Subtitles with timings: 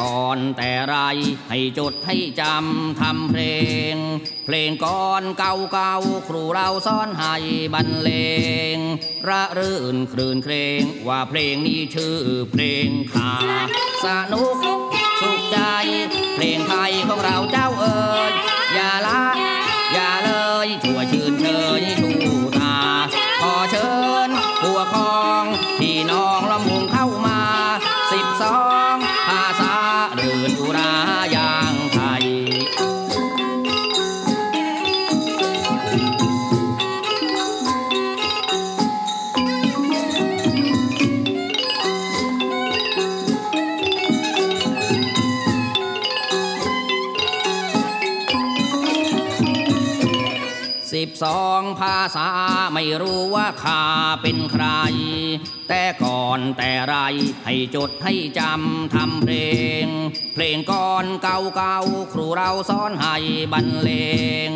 [0.00, 0.96] ก่อนแต่ไร
[1.50, 3.42] ให้จดให้จำทำเพล
[3.94, 3.96] ง
[4.46, 7.34] เพลงก่อนเก่าเก่าๆครูเราสอนให้
[7.74, 8.10] บรรเล
[8.74, 8.76] ง
[9.28, 12.16] ระรื่นคลื่นเครงว่าเพลงนี้ชื่อ
[12.52, 13.32] เพลงขา
[14.04, 14.56] สนุก
[15.20, 15.58] สุขใจ
[16.34, 18.31] เพลงไทยของเราเจ้าเอ๋ย
[50.92, 52.28] สิบสองภาษา
[52.74, 53.84] ไม่รู้ว่าข้า
[54.22, 54.66] เป็นใคร
[55.68, 56.96] แต่ก่อนแต่ไร
[57.44, 59.34] ให้จดให้จำทำเพล
[59.84, 59.86] ง
[60.34, 63.16] เพลงก่อนเก่าเก่าๆครูเราสอนให้
[63.52, 63.90] บรรเล
[64.48, 64.50] ง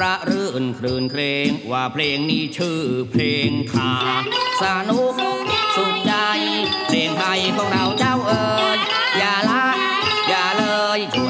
[0.00, 2.80] ระรื่นคลื่นเครงว่าเพลงนี้ชื่อ
[3.10, 3.92] เพลงข้า
[4.62, 5.14] สนุก
[5.76, 6.14] สุขใจ
[6.86, 8.78] เพลงไทยของเราเจ้าเอ๋ย
[9.18, 9.66] อย่าละ
[10.28, 10.64] อย่าเล
[10.96, 11.29] ยช่ว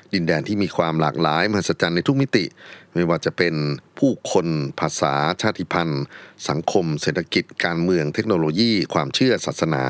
[0.13, 2.45] ดินแดนที่มีความหลากหลายมหัศจรรย์ในทุกมิติ
[2.93, 3.55] ไม่ว่าจะเป็น
[3.99, 4.47] ผู้คน
[4.79, 6.03] ภาษาชาติพันธุ์
[6.49, 9.83] สังคม เศรษฐกิจการเมืองเทคโนโลยี ความเชื่อศาสนา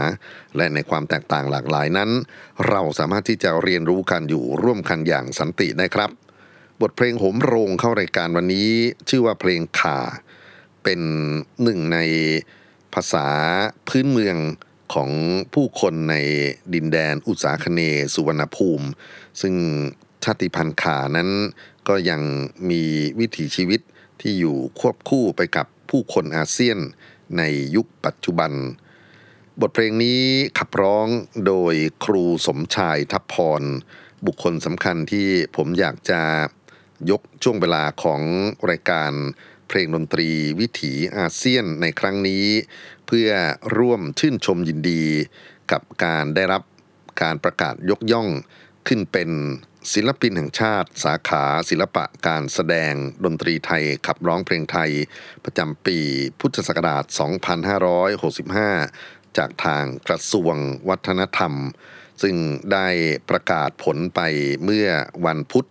[0.57, 2.09] และในความแตกต่างหลากหลายนั้น
[2.69, 6.11] เราสามารถที่จะเรียนรู้กันอยู่ร่วมกันอย่างสันติได้ครับ
[6.81, 8.69] บทเพลงโหมโรงเข้ารายการวันนี้
[9.09, 9.99] ชื่อว่าเพลงข่า
[10.83, 11.01] เป็น
[11.63, 11.99] หนึ่งใน
[12.93, 13.27] ภาษา
[13.87, 14.37] พื้นเมือง
[14.93, 15.11] ของ
[15.53, 16.15] ผู้คนใน
[16.73, 17.79] ดินแดนอุตสาคเน
[18.13, 18.87] สุวรรณภูมิ
[19.41, 19.55] ซึ่ง
[20.23, 21.29] ชาติพันธุ์ขานั้น
[21.87, 22.21] ก็ยัง
[22.69, 22.83] มี
[23.19, 23.81] วิถีชีวิต
[24.21, 26.79] ที่อยู่ควบคู่ไปกับผู้คนอาเซียน
[27.37, 27.41] ใน
[27.75, 28.51] ยุคปัจจุบัน
[29.61, 30.21] บทเพลงนี้
[30.57, 31.07] ขับร้อง
[31.47, 33.63] โดยครูสมชายทัพพร
[34.25, 36.21] บุคคลสำคัญที่ผมอยากจะ
[37.11, 38.21] ยกช่วงเวลาของ
[38.69, 39.11] รายการ
[39.67, 40.29] เพลงดนตรี
[40.59, 42.45] วิถีอาเซียนในครั้งนี้
[43.07, 43.29] เพื่อ
[43.77, 45.03] ร่วมชื่นชมยินดี
[45.71, 46.61] กับการได้รับ
[47.21, 48.27] การประกาศยกย่อง
[48.87, 49.29] ขึ้นเป็น
[49.93, 52.93] ศิลปินแห่งชาติ สาขาศิลปะการแสดง
[53.25, 54.91] ดนตรีไทยขับร้องเพลงไทย
[55.45, 55.97] ประจำปี
[56.39, 57.03] พุทธศักราช
[58.61, 60.55] 2565 จากทางกระทรวง
[60.89, 61.53] วัฒนธรรม
[62.21, 62.35] ซึ่ง
[62.73, 62.87] ได้
[63.29, 64.21] ประกาศผลไป
[64.63, 64.87] เมื่อ
[65.25, 65.67] วันพุธ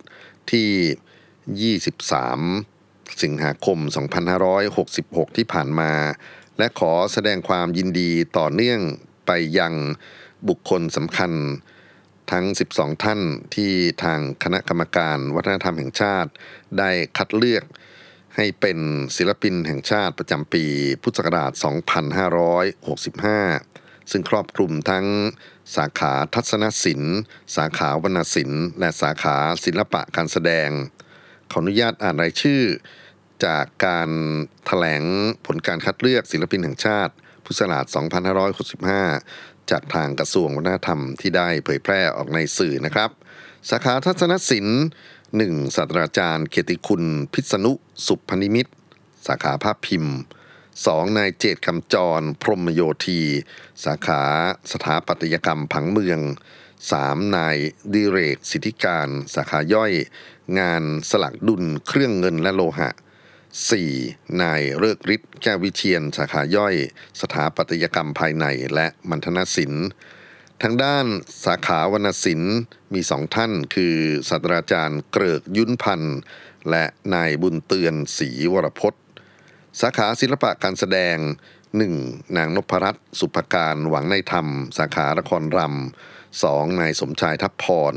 [0.51, 3.77] ที่ 23 สิงหาคม
[4.57, 5.93] 2566 ที่ผ่านมา
[6.57, 8.79] และขอแสดงความยินดีต่อเนื่อง
[9.27, 9.73] ไปยัง
[10.47, 11.31] บุคคลสำคัญ
[12.31, 13.21] ทั้ง 12 ท่าน
[13.55, 13.71] ที่
[14.03, 16.31] ทางคณะกรรมการวัฒนธรรมแห่งชาติ
[16.77, 17.63] ได้คัดเลือก
[18.35, 18.77] ให้เป็น
[19.17, 20.65] ศิลปินแห่งชาติประจำปี
[21.03, 21.51] พุทธศักราช
[23.21, 25.05] 2565 ซึ่งครอบคลุมทั้ง
[25.75, 27.17] สาขาทัศนศิลป์
[27.55, 30.69] สาขาวรรณศิลป์ และสาขาศิลปะการแสดง
[31.51, 32.63] ขออนุญาตอ่านรายชื่อ
[33.45, 34.13] จากการถ
[34.65, 35.03] แถลง
[35.45, 37.13] ผลการคัดเลือกศิลปินแห่งชาติ
[37.45, 37.85] พุทธศักราช
[39.11, 43.09] 2565 จากทางกระทรวงวัฒนธรรมที่ได้เผยแพร่ออกในสื่อนะครับ
[43.69, 44.83] สาขาทัศนศิลป์
[45.37, 47.03] หนึ่งศาสตราจารย์เกติคุณ
[47.33, 47.71] พิษณุ
[48.07, 48.71] สุพนิมิตร
[49.27, 50.15] สาขาภาพพิมพ์
[50.65, 51.17] 2.
[51.17, 53.21] นายเจตคำจร พรมโยธี
[53.85, 54.21] สาขา
[54.71, 56.19] สถาปัตยกรรมผังเมือง
[56.77, 57.35] 3.
[57.35, 57.57] นาย
[57.93, 59.93] ดิเรกสิทธิการ สาขาย่อย
[60.59, 62.89] งานสลักดุลเครื่องเงินและโลหะ
[63.59, 64.41] 4.
[64.41, 66.75] นายเลิกฤทธิ์แก้ววิเชียน สาขาย่อย
[67.21, 68.45] สถาปัตยกรรมภายใน
[68.75, 69.87] และมัณฑนศิลป์
[70.61, 71.05] ทางด้าน
[71.45, 72.57] สาขาวรรณศิลป์
[72.93, 73.95] มีสองท่านคือ
[74.29, 76.17] ศาสตราจารย์เกริกยุ้นพันธ์
[76.69, 79.03] และนายบุญเตือนศรีวรพจน์
[79.81, 81.17] สาขาศิลปะการแสดง
[81.77, 82.37] 1.
[82.37, 86.81] นางนพรัตน์สุภการหวังในธรรม สาขาละครรำ 2.
[86.81, 87.95] นายสมชายทัพพร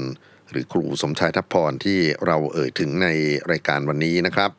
[0.51, 3.09] หรือครูสมชายทัพพรที่เราเอ่ยถึงใน
[3.51, 4.51] รายการวันนี้นะครับ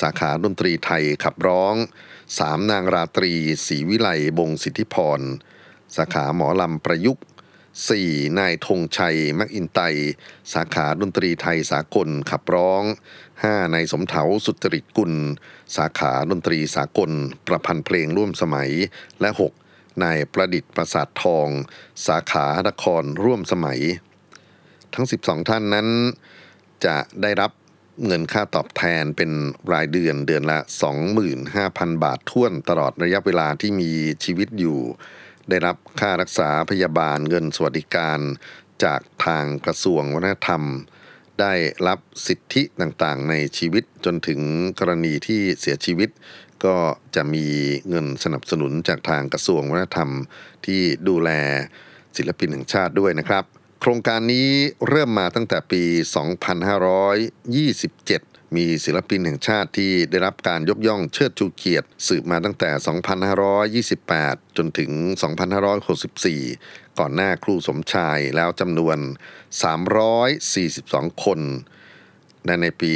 [0.00, 1.74] สาขาดนตรีไทยขับร้อง
[2.22, 2.70] 3.
[2.70, 3.32] นางราตรี
[3.66, 4.08] ศรีวิไล
[4.38, 5.20] บงสิทธิพร
[5.96, 7.24] สาขาหมอลำประยุกต์
[7.78, 8.38] 4.
[8.38, 9.80] นายธงชัย มักอินไต
[10.54, 12.82] สาขาดนตรีไทยสากลขับร้อง
[13.28, 13.74] 5.
[13.74, 15.12] นายสมเถาสุจริตกุล
[15.76, 17.10] สาขาดนตรีสากล
[17.46, 18.70] ประพันธ์เพลงร่วมสมัย
[19.20, 19.30] และ
[19.66, 20.02] 6.
[20.02, 21.48] นายประดิษฐ์ประสาททอง
[22.06, 23.80] สาขาละครร่วมสมัย
[24.94, 25.88] ทั้ง 12 ท่านนั้น
[26.84, 27.50] จะได้รับ
[28.06, 29.30] เงินค่าตอบแทนเป็น
[29.72, 30.58] รายเดือนเดือนละ
[31.30, 33.90] 25,000 บาทท่วนตลอดระยะเวลาที่มี
[34.24, 34.78] ชีวิตอยู่
[35.48, 38.20] ได้รับค่ารักษาพยาบาลเงินสวัสดิการ
[38.84, 40.62] จากทางกระทรวงวัฒนธรรม
[41.40, 41.54] ได้
[41.88, 44.40] รับสิทธิต่างๆ ในชีวิตจนถึง
[44.78, 46.10] กรณีที่เสียชีวิต
[46.64, 46.76] ก็
[47.16, 47.46] จะมี
[47.88, 50.10] เงินสนับสนุนจากทางกระทรวงวัฒนธรรม
[50.66, 51.30] ที่ดูแล
[52.16, 53.44] ศิลปินแห่งชาติด้วยนะครับ
[53.84, 54.50] โครงการนี้
[54.88, 55.82] เริ่มมาตั้งแต่ปี
[57.18, 62.70] 2527 มีศิลปินแห่งชาติที่ได้รับการยกย่องเชิดชูเกียรติ สืบมาตั้งแต่
[63.82, 64.90] 2528 จนถึง
[66.14, 68.98] 2564 ก่อนหน้าครูสมชายแล้วจำนวน
[69.90, 71.40] 342 คน
[72.46, 72.92] และในปี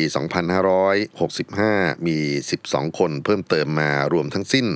[1.22, 2.18] 2565 มี
[2.58, 4.66] 12 คนเพิ่มเติมมารวมทั้งสิ้น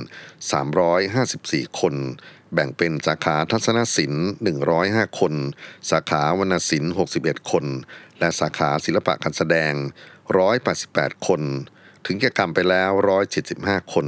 [1.05, 1.95] 354 คน
[2.53, 4.27] แบ่งเป็นสาขาทัศนศิลป์
[4.71, 5.33] 105 คน
[5.91, 7.65] สาขาวรรณศิลป์ 61 คน
[8.19, 9.73] และสาขาศิลปะการแสดง
[10.49, 11.41] 188 คน
[12.05, 12.91] ถึงแก่กรรมไปแล้ว
[13.41, 14.07] 175 คน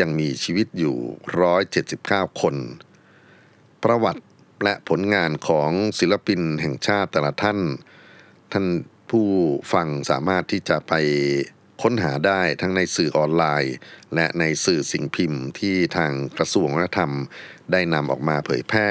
[0.00, 0.96] ยังมีชีวิตอยู่
[1.68, 2.56] 179 คน
[3.82, 4.22] ประวัติ
[4.64, 7.58] และผลงานของศิลปินแห่งชาติแต่ละท่าน
[8.52, 8.66] ท่าน
[9.10, 9.26] ผู้
[9.72, 10.92] ฟังสามารถที่จะไป
[11.84, 13.74] ค้นหาได้ทั้งในสื่อออนไลน์
[14.14, 17.12] และในสื่อสิ่งพิมพ์ที่ทางกระทรวงวัฒนธรรม
[17.72, 18.90] ได้นำออกมาเผยแพร่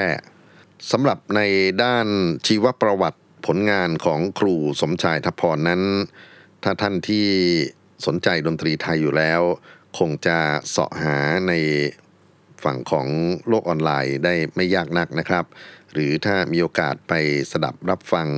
[0.90, 1.40] สำหรับใน
[1.82, 2.06] ด้าน
[2.46, 5.82] ชีวประวัติผลงานของครูสมชายทพพรนั้น
[6.64, 7.26] ถ้าท่านที่
[8.06, 9.40] สนใจดนตรีไทยอยู่แล้ว
[9.98, 10.38] คงจะ
[10.70, 11.16] เสาะหา
[11.48, 11.52] ใน
[12.64, 13.06] ฝั่งของ
[13.48, 15.44] โลกออนไลน์ได้ไม่ยากนักนะครับ
[15.92, 17.12] หรือถ้ามีโอกาสไป
[17.52, 18.28] สดับรับฟัง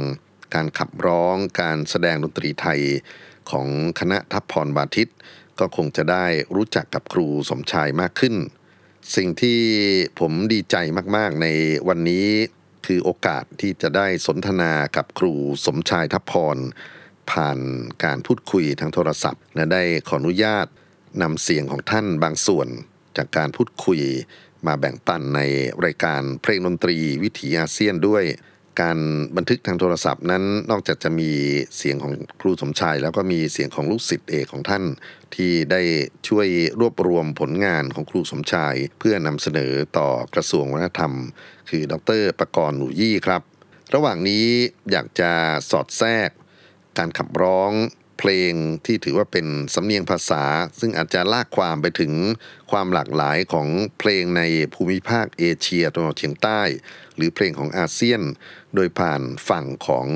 [0.55, 2.83] การขับร้องการแสดงดนตรีไทย
[3.51, 3.69] ของ
[4.01, 5.11] คณะทัพพรบาทิต
[5.59, 6.27] ก็คงจะได้
[6.57, 8.35] รู้จักกับครูสมชายมากขึ้น
[9.17, 9.61] สิ่งที่
[10.21, 10.77] ผมดีใจ
[11.17, 11.47] มากๆใน
[11.89, 12.27] วันนี้
[12.87, 15.33] คือโอกาสที่จะได้สนทนากับครู
[15.67, 16.57] สมชายทัพพร
[17.31, 17.59] ผ่าน
[18.05, 20.67] การพูดคุยทางโทรศัพท์และได้ขออนุญาต
[21.23, 22.69] นำเสียงของท่านบางส่วน
[23.17, 24.01] จากการพูดคุย
[24.67, 25.41] มาแบ่งปันใน
[25.85, 28.25] รายการเพลงดนตรีวิถีอาเซียนด้วย
[28.81, 28.99] การ
[29.37, 31.31] บันทึกทางโทรศัพท์นั้นนอกจากจะมี
[31.77, 34.85] เสียงของครูสมชาย แล้วก็มีเสียงของลูกศิษย์เอกของท่าน
[35.35, 35.83] ที่ได้
[36.29, 36.49] ช่วย
[36.81, 41.13] รวบรวมผลงานของครูสมชาย เพื่อนำเสนอต่อกระทรวงวัฒนธรรม
[41.71, 43.43] คือดรประกรณ์หนูยี่ครับ
[43.95, 44.47] ระหว่างนี้
[44.91, 45.33] อยากจะ
[45.71, 46.31] สอดแทรก
[46.99, 47.73] การขับร้อง
[48.19, 48.53] เพลง
[48.87, 50.45] ที่ถือว่าเป็นสำเนียงภาษา
[50.81, 52.13] ซึ่งอาจจะลากความไปถึง
[52.71, 53.69] ความหลากหลายของ
[53.99, 54.43] เพลงใน
[54.75, 56.63] ภูมิภาคเอเชียตะวันออกเฉียงใต้
[57.17, 58.23] หรือเพลงของอาเซียน
[58.75, 60.09] โดยผ่านฝั่งของ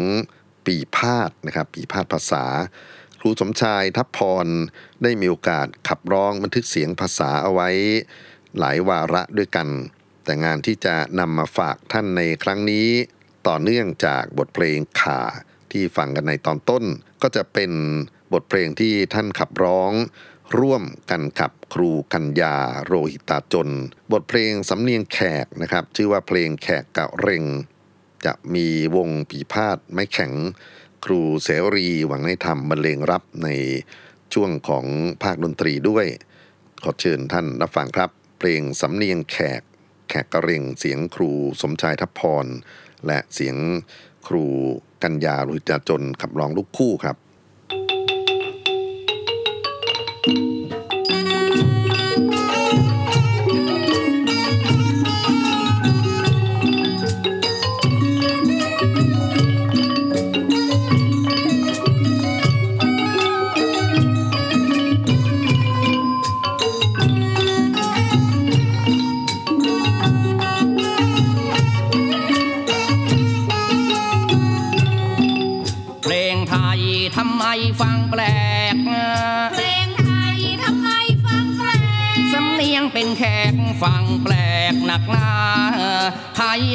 [0.66, 2.44] ปีพาดนะครับปีพาดภาษา
[3.20, 4.46] ครูสมชายทัพพร
[5.02, 7.68] ได้มีโอกาสขับร้องบันทึกเสียงภาษาเอาไว้
[8.58, 9.68] หลายวาระด้วยกัน
[10.24, 12.88] แต่งานที่จะนำมาฝากท่านในครั้งนี้
[13.48, 15.20] ต่อเนื่องจากบทเพลงขา
[15.72, 16.84] ที่ฟังกันในตอนต้น
[17.22, 17.72] ก็จะเป็น
[18.32, 19.92] บทเพลงที่ท่านขับร้อง
[20.58, 23.70] ร่วมกันกับครูกัญญาโรหิตาจน
[24.12, 27.44] บทเพลงสำเนียงแขกนะครับ ชื่อว่าเพลงแขกกะเร็ง
[28.26, 30.32] จะมีวงปีพาดไม้แข็ง
[31.04, 33.48] ครูเสรีหวังในธรรมบรรเลงรับใน
[34.32, 34.86] ช่วงของ
[35.22, 36.06] ภาคดนตรีด้วย
[36.82, 39.62] ขอเชิญท่านรับฟังครับ เพลงสำเนียงแขก
[40.08, 42.46] แขกกระเร็งเสียงครูสมชายทัพพร
[43.06, 43.56] และเสียง
[44.28, 44.46] ครู
[45.02, 47.16] กัญญาลุยจาจนขับร้องลูกคู่ครับ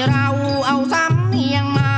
[0.10, 0.28] เรา
[0.68, 1.94] เอาสำเนียงมา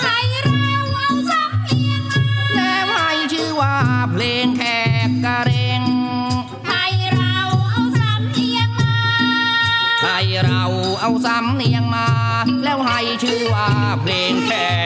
[0.00, 2.20] ไทยเราเอาสำเนียงมา
[2.54, 3.76] แล้วให้ชื่อว่า
[4.12, 4.62] เพลงแข
[5.06, 5.82] กกระเรง
[6.66, 7.38] ไทยเรา
[7.70, 8.94] เอาสำเนียงมา
[10.00, 10.62] ไทยเรา
[11.00, 12.08] เอาสำเนียงมา
[12.64, 13.68] แล้วให้ชื่อว่า
[14.02, 14.52] เพลงแข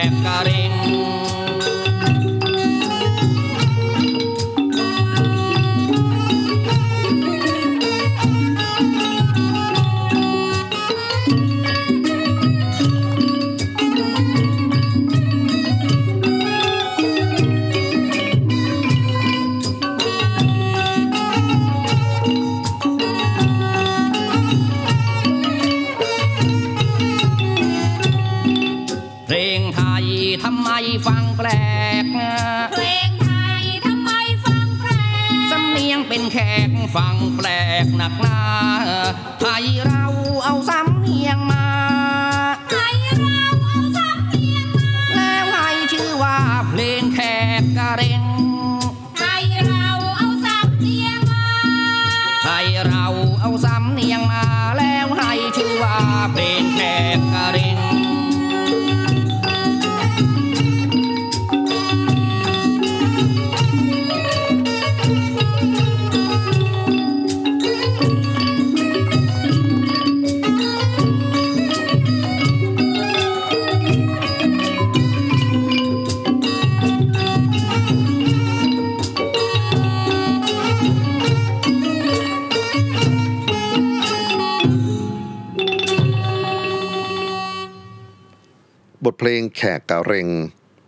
[89.23, 90.27] เพลงแขกกะเรง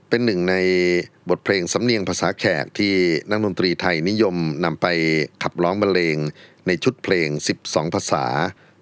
[0.09, 0.55] เป็นหนึ่งใน
[1.29, 2.93] บทเพลงสำเนียงภาษาแขกที่
[3.29, 4.35] นักดนตรีไทยนิยม
[4.65, 4.87] นำไป
[5.43, 6.17] ขับร้องบรรเลง
[6.67, 7.27] ในชุดเพลง
[7.63, 8.25] 12 ภาษา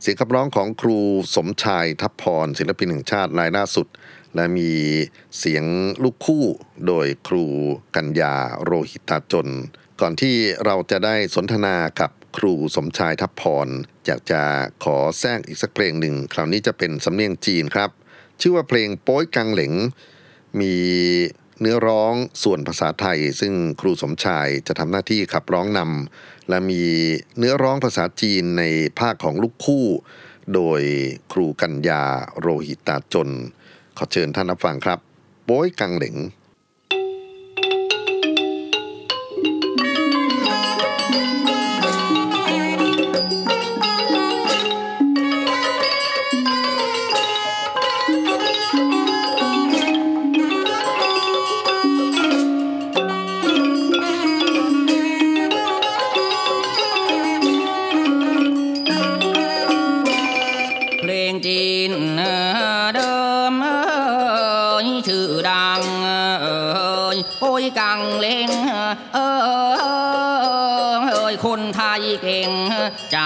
[0.02, 1.00] เสียงขับร้องของครู
[1.36, 3.88] สมชายทัพพรศิลปินแห่งชาติรายล่าสุด
[4.36, 4.72] และมี
[5.38, 5.64] เสียง
[6.04, 6.46] ลูกคู่
[6.88, 7.46] โดยครู
[7.96, 9.50] กัญญาโรหิตาจน
[10.02, 13.68] ก่อนที่เราจะได้สนทนากับครูสมชายทัพพร
[14.06, 14.42] อยากจะ
[14.84, 17.92] ขอแทรกอีกสักเพลงหนึ่ง คราวนี้จะเป็นสำเนียงจีนครับ
[18.42, 19.74] ชื่อว่าเพลงโป้ยกังเหลง
[20.60, 20.76] มี
[21.60, 26.84] เนื้อร้องส่วนภาษาไทย ซึ่งครูสมชายจะทำหน้าที่ขับร้องนำและมี
[27.38, 28.64] เนื้อร้องภาษาจีนใน
[29.00, 29.86] ภาคของลูกคู่
[30.54, 30.82] โดย
[31.32, 32.04] ครูกัญญา
[32.40, 33.30] โรหิตาจน
[33.98, 35.00] ขอเชิญท่านรับฟังครับ
[35.46, 36.16] โป้ยกังเหลง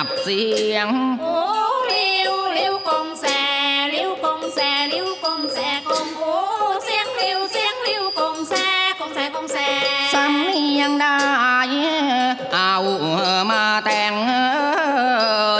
[0.05, 0.43] บเสี
[0.73, 0.87] ยง
[1.21, 1.35] โอ้
[1.87, 3.25] เลี้วเลี้วกงแส
[3.91, 4.59] เลี้วกงแส
[4.89, 5.57] เลี้วกงแส
[5.89, 6.33] กงโอ้
[6.83, 8.53] เสียงเลี้วเสียงเลี้วกงแส
[8.99, 9.57] กงแสกงแส
[10.13, 11.17] สำเนียงได้
[12.53, 12.75] เอา
[13.51, 14.43] มาแต่งเอ่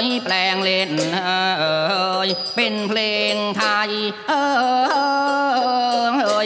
[0.05, 0.91] ยแปลงเล่น
[1.25, 2.99] เอ่ยเป็นเพล
[3.33, 3.91] งไทย
[4.29, 4.43] เอ่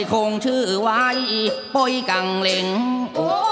[0.00, 1.04] ยคงชื่อไว้
[1.74, 2.66] ป้ยกังเลง
[3.16, 3.49] โอ้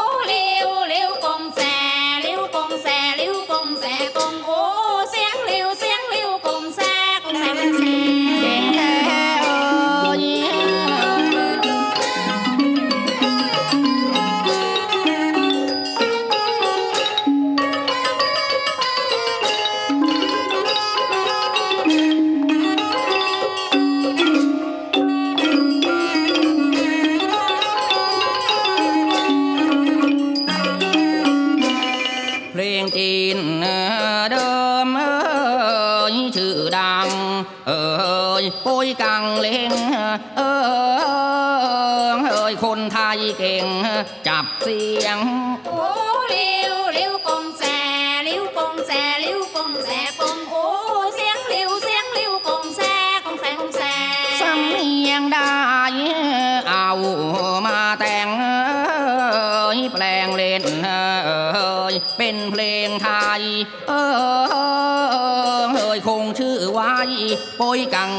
[38.66, 39.72] ป้ยกังเลง
[40.36, 40.52] เอ่
[42.14, 43.66] ยเอ่ยคนไทยเก่ง
[44.28, 45.18] จับเสียง
[45.66, 45.86] โอ้
[46.28, 47.62] เลี้ยวเลี้ยวกงแส
[48.24, 49.88] เลี้ยวกงแสเลี้ยวกงแส
[50.20, 50.64] กงโอ้
[51.14, 52.82] เสียงเลี้ยวเสียงเลี้ยวกงแส
[53.24, 53.82] กงแสกงแส
[54.40, 55.52] สำเนียงได้
[56.68, 56.90] เอา
[57.66, 63.08] มาแต่งเอ่ยแปลงเล่นเอ่ยเป็นเพลงไท
[63.40, 63.42] ย
[63.88, 64.04] เอ่
[65.96, 66.94] ยคงชื่อไว้
[67.56, 68.12] โป้ยกัง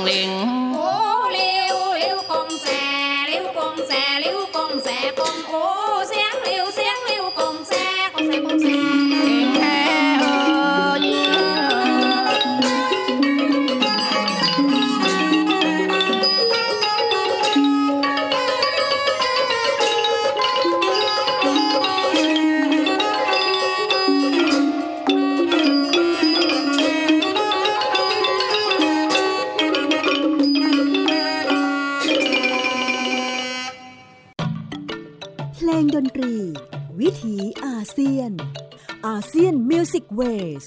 [40.15, 40.21] เว
[40.63, 40.65] ส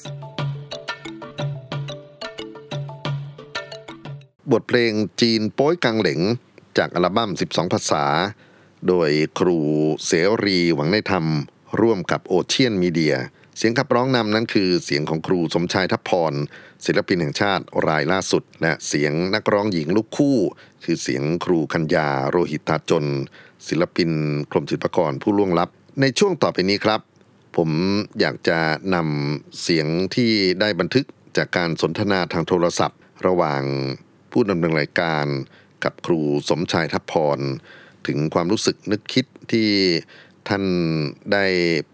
[4.53, 6.21] บทเพลงจีนโป้ยกังเหลง
[6.79, 8.05] จากอัลบั้ม 12 ภาษา
[8.89, 9.59] โดยครู
[10.07, 10.13] เส
[10.45, 11.27] รีหวังในธรรม
[11.81, 13.17] ร่วมกับโอเชียนมีเดีย
[13.59, 16.35] เสียงขับร้องนำนั้นคือเสียงของครูสมชายทัพพร
[16.85, 20.39] ศิลปินแห่งชาติรายล่าสุด และเสียงนักร้องหญิงลูกคู่
[20.85, 23.07] คือเสียงครูคัญญาโรหิตาจน
[23.69, 24.11] ศิลปิน
[24.51, 25.69] กรมศิลปากรผู้ล่วงลับ
[26.01, 27.01] ในช่วงต่อไปนี้ครับ
[27.57, 27.71] ผม
[28.21, 28.59] อยากจะ
[28.95, 30.31] นำเสียงที่
[30.61, 31.05] ได้บันทึก
[31.37, 33.63] จากการสนทนาทางโทรศัพท์ ระหว่าง
[34.33, 35.27] ผู้ดำเนินรายการ
[35.85, 37.39] กับครูสมชายทัพพร
[38.07, 39.71] ถึงความรู้สึกนึกคิดที่
[40.49, 40.65] ท่าน
[41.33, 41.47] ได้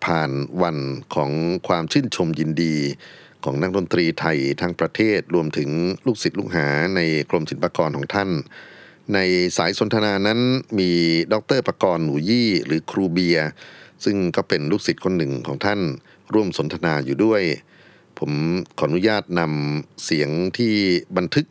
[0.04, 0.30] ผ่าน
[0.62, 0.76] วัน
[1.14, 1.30] ของ
[1.68, 2.76] ความชื่นชมยินดี
[3.44, 5.70] ของนักดนตรีไทยทั้งประเทศรวมถึง
[6.06, 7.00] ลูกศิษย์ลูกหาใน
[7.30, 8.30] กรมศิลปากรของท่าน
[9.14, 9.18] ใน
[9.56, 10.40] สายสนทนานั้น
[10.78, 10.90] มี
[11.32, 13.48] ดรประกรณ์หนูยี่ หรือครูเบียร์
[14.04, 15.80] ซึ่งก็เป็นลูกศิษย์คนหนึ่งของท่าน
[16.34, 17.42] ร่วมสนทนาอยู่ด้วย
[18.18, 18.32] ผม
[18.78, 20.74] ขออนุญาตนำเสียงที่
[21.16, 21.46] บันทึก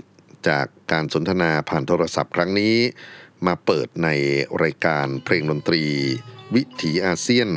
[0.48, 2.76] จากการสนทนาผ่านโทรศัพท์ครั้งนี้
[3.46, 4.10] มาเปิดใน
[4.64, 5.84] รายการเพลงดนตรี
[6.56, 7.50] วิถีอาเซียน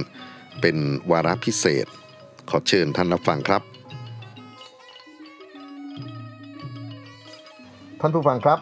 [0.60, 0.76] เป็น
[1.10, 1.86] วาระพิเศษ
[2.50, 3.62] ขอเชิญท่านรับฟังครับ
[8.00, 8.58] ท่านผู้ฟังครับ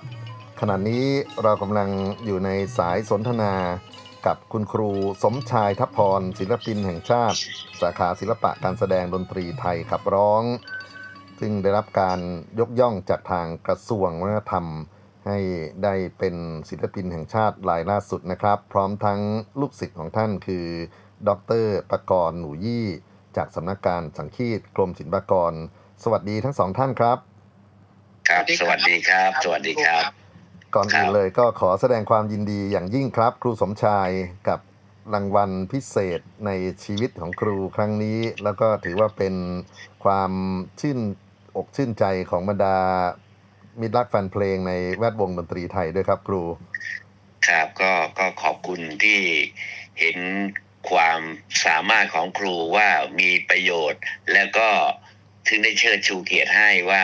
[0.61, 1.05] ขณะนี้
[1.43, 1.89] เรากำลัง
[2.25, 3.53] อยู่ในสายสนทนา
[4.27, 4.91] กับคุณครู
[5.23, 7.39] สมชายทัพพร ศิลปินแห่งชาติ
[7.81, 10.43] สาขาศิลปะการแสดงดนตรีไทยขับร้อง
[11.41, 12.19] ซึ่งได้รับการ
[12.61, 14.67] ยกย่องจากทางกระทรวงวัฒนธรรม
[15.27, 15.39] ให้
[15.85, 16.35] ได้เป็น
[16.71, 19.21] ศิลปินแห่งชาติรายล่าสุดนะครับ พร้อมทั้ง
[19.61, 20.67] ลูกศิษย์ของท่านคือ
[21.29, 21.31] ด
[21.65, 22.87] รประกรณ์หนูยี่
[23.37, 25.53] จากสำนักการสังคีตกรมศิลปากร
[26.03, 27.19] สวัสดีทั้งสองท่านครับ
[28.29, 30.28] ครับ สวัสดีครับ สวัสดีครับ
[30.75, 34.11] ก่อนครับอื่นเลยก็ขอแสดงความยินดีอย่างยิ่งครับ ครูสมชาย
[34.49, 34.61] กับ
[35.15, 36.51] รางวัลพิเศษใน
[36.85, 39.35] ชีวิตของครูครั้งนี้ แล้วก็ถือว่าเป็น
[40.05, 40.33] ความ
[40.81, 40.99] ชื่น
[41.57, 42.77] อกชื่นใจของบรรดา
[43.81, 46.43] มิตรรักแฟนเพลงในแวดวงดนตรีไทยด้วยครับครู
[47.49, 49.21] ครับก็ก็ขอบคุณที่
[50.01, 50.19] เห็น
[50.91, 51.21] ความ
[51.65, 52.89] สามารถของครูว่า
[53.21, 54.03] มีประโยชน์
[54.33, 54.69] แล้วก็
[55.49, 57.03] ถึงได้เชิดชูเกียรติให้ว่า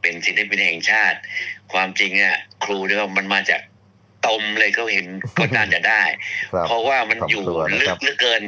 [0.00, 1.18] เป็นศิลปินแห่งชาติ
[1.72, 3.60] ความจริงอะครูเนี่ยมันมาจาก
[4.26, 5.06] ตมเลยเขาเห็น
[5.36, 6.02] ก็น่าจะได้
[6.52, 8.42] ครับเพราะว่ามันขอบอยู่คุณนะลึครักบเหลือเกิน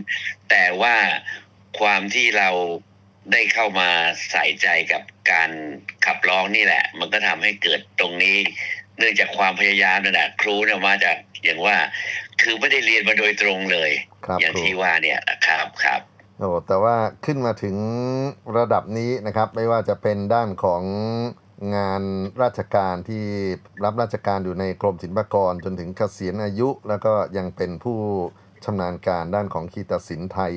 [0.50, 0.94] แต่ว่า
[1.80, 2.50] ความที่เรา
[3.32, 3.88] ได้เข้ามา
[4.30, 5.50] ใส่ใจกับการ
[6.06, 8.37] ขับร้องนี่แหละ มันก็ทำให้เกิดตรงนี้
[8.98, 11.76] เนื่องจากความพยายามนั่นแหละครูเนี่ยมาจากอย่างว่า
[12.42, 13.90] คือไม่ได้เรียนมาโดยตรงเลย
[14.26, 16.00] ครับอย่างครูที่ว่าเนี่ยครับครับ
[16.38, 17.76] โอ้แต่ว่าขึ้นมาถึง
[18.56, 20.82] ระดับนี้นะครับ ไม่ว่าจะเป็นด้านของ
[21.74, 22.03] งาน
[22.42, 23.24] ราชการที่
[23.85, 27.98] รับราชการอยู่ในกรมศิลปากรจนถึงเกษียณอายุ แล้วก็ยังเป็นผู้
[28.64, 30.55] ชำนาญการด้านของคีตศิลป์ไทย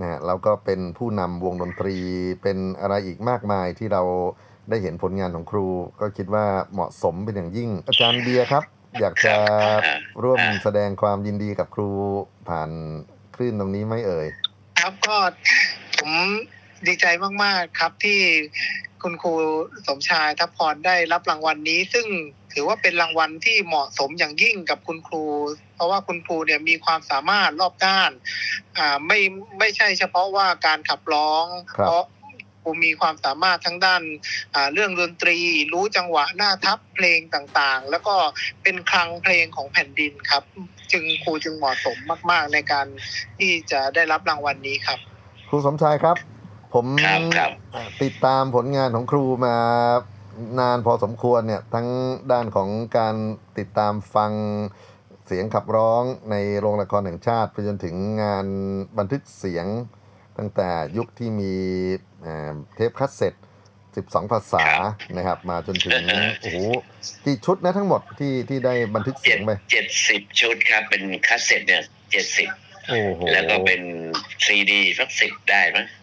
[0.00, 1.96] นะฮะแล้วก็เป็นผู้นำวงดนตรี
[2.42, 4.02] เป็นอะไรอีกมากมายที่เรา
[4.68, 5.66] ได้เห็นผลงานของครู
[6.00, 8.64] ก็คิดว่าเหมาะสมเป็นอย่างยิ่ง อาจารย์เบียร์ครับ
[9.00, 9.34] อยากจะ
[10.22, 11.88] ร่วมแสดงความยินดีกับครู
[12.48, 12.70] ผ่าน
[13.34, 14.26] คลื่นตรงนี้ไหมเอ่ย
[14.80, 15.18] ครับก็
[15.98, 16.28] ผม
[16.86, 17.06] ดีใจ
[17.44, 18.20] มาก ๆ ครับที่
[19.02, 19.34] คุณครู
[19.88, 22.06] สมชายทัพพรได้รับรางวัลนี้ ซึ่ง
[22.52, 25.24] ถือว่าเป็นรางวัลที่เหมาะสมอย่างยิ่งกับคุณครู
[25.74, 28.10] เพราะว่าคุณครูเนี่ยมีความสามารถรอบด้าน
[28.78, 29.18] อ่าไม่
[29.58, 32.04] ไม่ใช่เฉพาะว่าการขับร้องครับเพราะ
[32.62, 34.02] ครูมีความสามารถทั้งด้าน
[34.54, 35.38] อ่าเรื่องดนตรี
[35.72, 38.14] รู้จังหวะหน้าทับเพลงต่างๆ แล้วก็
[38.62, 40.42] เป็นคลังเพลงของแผ่นดินครับ
[40.92, 41.96] จึงครูจึงเหมาะสม
[42.30, 42.86] มาก ๆ ในการ
[43.38, 44.98] ที่จะได้รับรางวัลนี้ครับ
[45.48, 46.16] ครูสมชายครับ
[46.74, 49.56] ผมครับครับเอ่อติดตามผลงานของครูมา
[50.60, 51.88] นานพอสมควรเนี่ยทั้ง
[52.32, 53.14] ด้านของการ
[53.58, 54.32] ติดตามฟัง
[55.26, 58.46] เสียงขับร้องในโรงละครแห่งชาติไปจนถึงงาน
[58.98, 59.66] บันทึกเสียง
[60.38, 61.54] ตั้งแต่ยุคที่มี
[62.22, 63.34] เอ่อเทปคัสเซ็ต
[63.82, 64.66] 12 ภาษา
[65.16, 65.92] นะครับ มาจนถึง
[66.42, 66.58] โอ้โห
[67.24, 72.48] กี่ชุดนะทั้งหมดที่ที่ได้บันทึกเสีเจ็ยดงไปเจ็ดสิบชุดครับเป็นคัสเซ็ตเนี่ยเจ็ดสิบ
[72.88, 73.82] โอ้โหแล้วก็เป็น
[74.44, 75.99] ซีดีสักสิบได้มั้ยครับ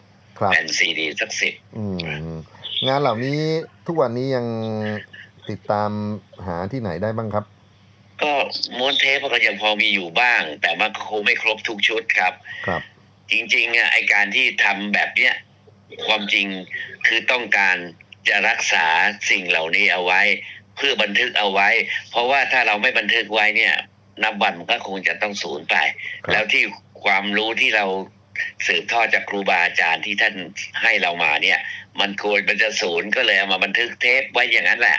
[0.51, 1.83] แผ่นซีดีสักสิบอื
[2.33, 2.35] ม
[2.87, 3.39] งานเหล่านี้
[3.87, 4.45] ทุกวันนี้ยัง
[5.49, 5.89] ติดตาม
[6.45, 7.45] หาที่ไหนได้บ้างครับ
[8.21, 8.33] ก็
[8.77, 12.33] ม้วนเทปก็ยังพอมีอยู่บ้าง แต่มันก็คงไม่ครบทุกชุดครับ
[12.67, 12.81] ครับ
[13.31, 15.33] จริงๆอะไอการที่ทำแบบเนี้ย
[16.05, 16.47] ความจริง
[17.07, 17.77] คือต้องการ
[18.29, 18.85] จะรักษา
[19.29, 20.21] สิ่งเหล่านี้เอาไว้
[20.75, 21.69] เพื่อบันทึกเอาไว้
[22.11, 23.73] เพราะว่าถ้าเราไม่บันทึกไว้เนี่ย
[24.23, 25.75] นับวันมันก็คงจะต้องสูญไป
[26.25, 26.63] ครับแล้วที่
[27.03, 27.85] ความรู้ที่เรา
[28.67, 30.35] สืบทอดจากครูบาอาจารย์ที่ท่าน
[30.83, 31.59] ให้เรามาเนี่ย
[31.99, 34.97] มันควรมันจะสูญก็เลยเอามาบันทึกเทปไว้อย่างนั้นแหละ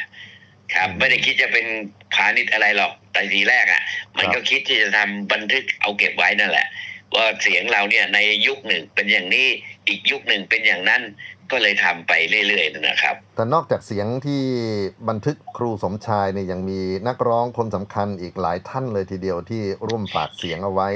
[0.75, 1.67] ครับ ไม่ได้คิดจะเป็น
[2.15, 3.83] พาณิชย์อะไรหรอกแต่ทีแรกอะ
[4.19, 6.67] มันก็คิดที่จะทำบันทึกเอาเก็บไว้นั่นแหละ
[7.15, 9.47] ว่าเสียงเราเนี่ยในยุคหนึ่งเป็นอย่างนี้
[9.89, 11.03] อีกยุคหนึ่งเป็นอย่างนั้น
[11.51, 12.13] ก็เลยทำไป
[12.49, 14.43] เรื่อยๆนะครับ แต่นอกจากเสียงที่
[15.09, 20.89] บันทึกครูสมชายเนี่ยยังมีนักร้องคนสำคัญอีกหลายท่านเลยทีเดียวที่ร่วมฝากเสียงเอาไว้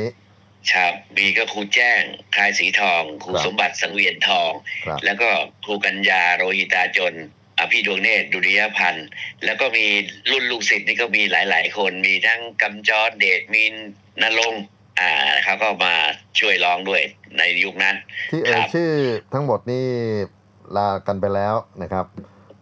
[0.73, 2.01] ครับมีก็ครูแจ้ง
[2.37, 4.51] คลายสีทองครูครับสมบัติสังเวียนทอง
[4.87, 5.29] ครับแล้วก็
[5.65, 7.15] ครูกัญญาโรหิตาจน
[7.59, 9.07] อภิดวงเนตรดุริยพันธ์
[9.45, 9.87] แล้วก็มี
[10.31, 13.65] รุ่นลูกศิษย์นี่ก็มีหลาย ๆ คนมีทั้งกำจรเดชมี
[14.23, 14.65] นรงค์
[15.01, 15.95] อ่าเขาก็มา
[16.41, 17.03] ช่วยร้องด้วย
[17.39, 17.97] ในยุคนั้น
[18.31, 18.91] ที่เอ่คยรับชื่อ
[19.33, 19.87] ทั้งหมดนี่
[20.77, 22.07] ลากันไปแล้วนะครับ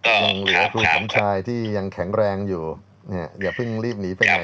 [0.07, 2.65] ก็ยังเหลืคอรับครูครัสบมชายที่ยังแข็งแรงอยู่
[3.11, 4.43] เนี่ยอย่าเพิ่งรีบหนีไปไหน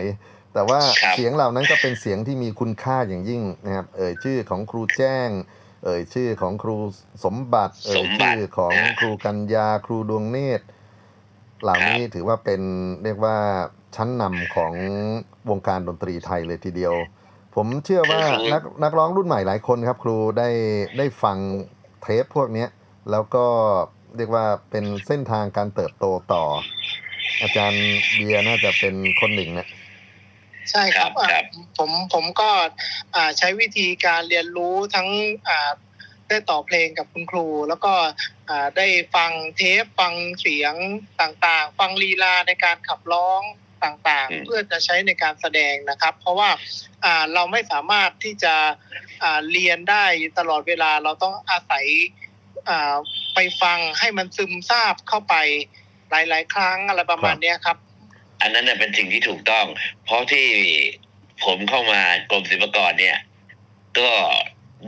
[0.57, 5.29] แต่ว่าครับเสียงเหล่านั้นก็เป็นเสียงที่มีคุณค่าอย่างยิ่งนะครับเอ่ยชื่อของครูแจ้ง
[5.85, 6.77] เอ่ยชื่อของครู
[7.25, 10.65] สมบัติเอ่สยมบัชื่ติอของนะครูกัญญาครูดวงเนตร
[11.63, 12.63] เหล่านี้ถือว่าเป็น
[13.05, 13.37] เรียกว่า
[13.97, 14.73] ชั้นนำของ
[15.51, 16.95] วงการดนตรีไทยเลยทีเดียว
[17.55, 20.49] ผมเชื่อว่าคือนักนักร้องรุ่นใหม่หลายคนครับ ครูได้
[20.99, 21.37] ได้ฟัง
[22.03, 22.69] เทปพวกเนี้ย
[23.11, 23.47] แล้วก็
[24.17, 26.45] เรียกว่าเป็นเส้นทางการเติบโตต่อ
[27.43, 29.69] อาจารย์เบียร์น่าจะเป็นคนหนึ่งนะ
[30.71, 32.51] ใช่ครับครับครับอ่าผมผมก็
[33.15, 35.09] อ่าใช้วิธีการเรียนรู้ทั้ง
[35.49, 35.71] อ่า
[36.29, 37.93] ได้ต่อเพลงกับคุณครู แล้วก็
[38.49, 40.75] อ่าได้ฟังเทปฟังเสียง
[41.21, 43.43] ต่างๆ ฟังลีลาในการขับร้อง
[43.85, 46.51] ต่างอืมๆเพื่อจะใช้ในการแสดงนะครับ เพราะว่า
[47.05, 48.55] อ่าเราไม่สามารถที่จะ
[49.23, 50.05] อ่าเรียนได้
[50.39, 51.87] ตลอดเวลาเราต้องอาศัย
[52.69, 52.95] อ่า
[53.35, 55.35] ไปฟังให้มันซึมซาบเข้าไป
[56.11, 57.77] หลาย ๆ ครั้งอะไรประมาณเนี้ยครับ
[58.41, 59.67] อันนั้นน่ะเป็นสิ่งที่ถูกต้อง
[60.05, 60.47] เพราะที่
[61.45, 63.17] ผมเข้ามากรมศิลปากรเนี่ย
[63.99, 64.11] ก็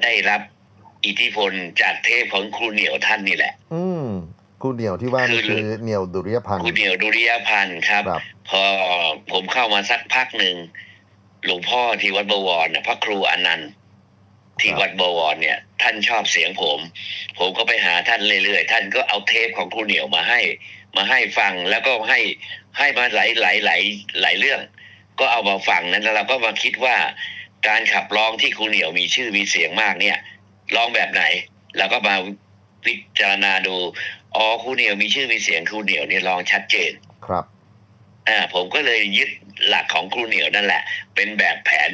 [0.02, 0.40] ได้รับ
[1.06, 4.06] อิทธิพลจากเทพของครูเหนียวท่านนี่แหละ อืม
[4.62, 8.62] ครูเหนียวที่ว่านี่คือคือเหนียวดุริยพันธ์ครูเหนียวดุริยพันธ์ครับครับพอ
[9.32, 10.56] ผมเข้ามาสักพักหนึ่ง
[11.44, 13.70] หลวงพ่อที่วัดบวรน่ะพระครูอนันต์
[14.60, 16.78] ที่วัดบวรเนี่ย ท่านชอบเสียงผม
[17.38, 20.40] ผมก็ไปหาท่านเรื่อยๆท่านก็เอาเทปของครูเหนียวมาให้
[20.98, 22.20] มาให้ฟังแล้วก็ให้
[22.78, 23.82] ให้มาหลายหลายหลาย
[24.20, 24.60] หลายเรื่อง
[25.20, 26.96] ก็เอามาฟังนั้นแล้วเราก็มาคิดว่า
[27.68, 30.18] การขับร้องที่ครูเหนียวมีชื่อมีเสียงมากเนี่ย
[30.76, 31.24] ร้องแบบไหน
[31.76, 32.14] แล้วก็มา
[32.84, 33.74] พิจารณาดู
[34.36, 36.92] อ๋อครูเหนียวมีชื่อมีเสียงครูเหนียวเนี่ยร้องชัดเจน
[37.26, 37.44] ครับ
[38.28, 39.30] อ่าผมก็เลยยึด
[39.68, 40.82] หลักของครูเหนียวนั่นแหละ
[41.14, 41.90] เป็นแบบแผน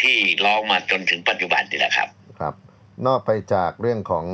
[0.00, 2.54] ที่ร้องมาจนถึงปัจจุบันนี่แหละครับ ครับ
[3.06, 4.26] นอกไปจากเรื่องของ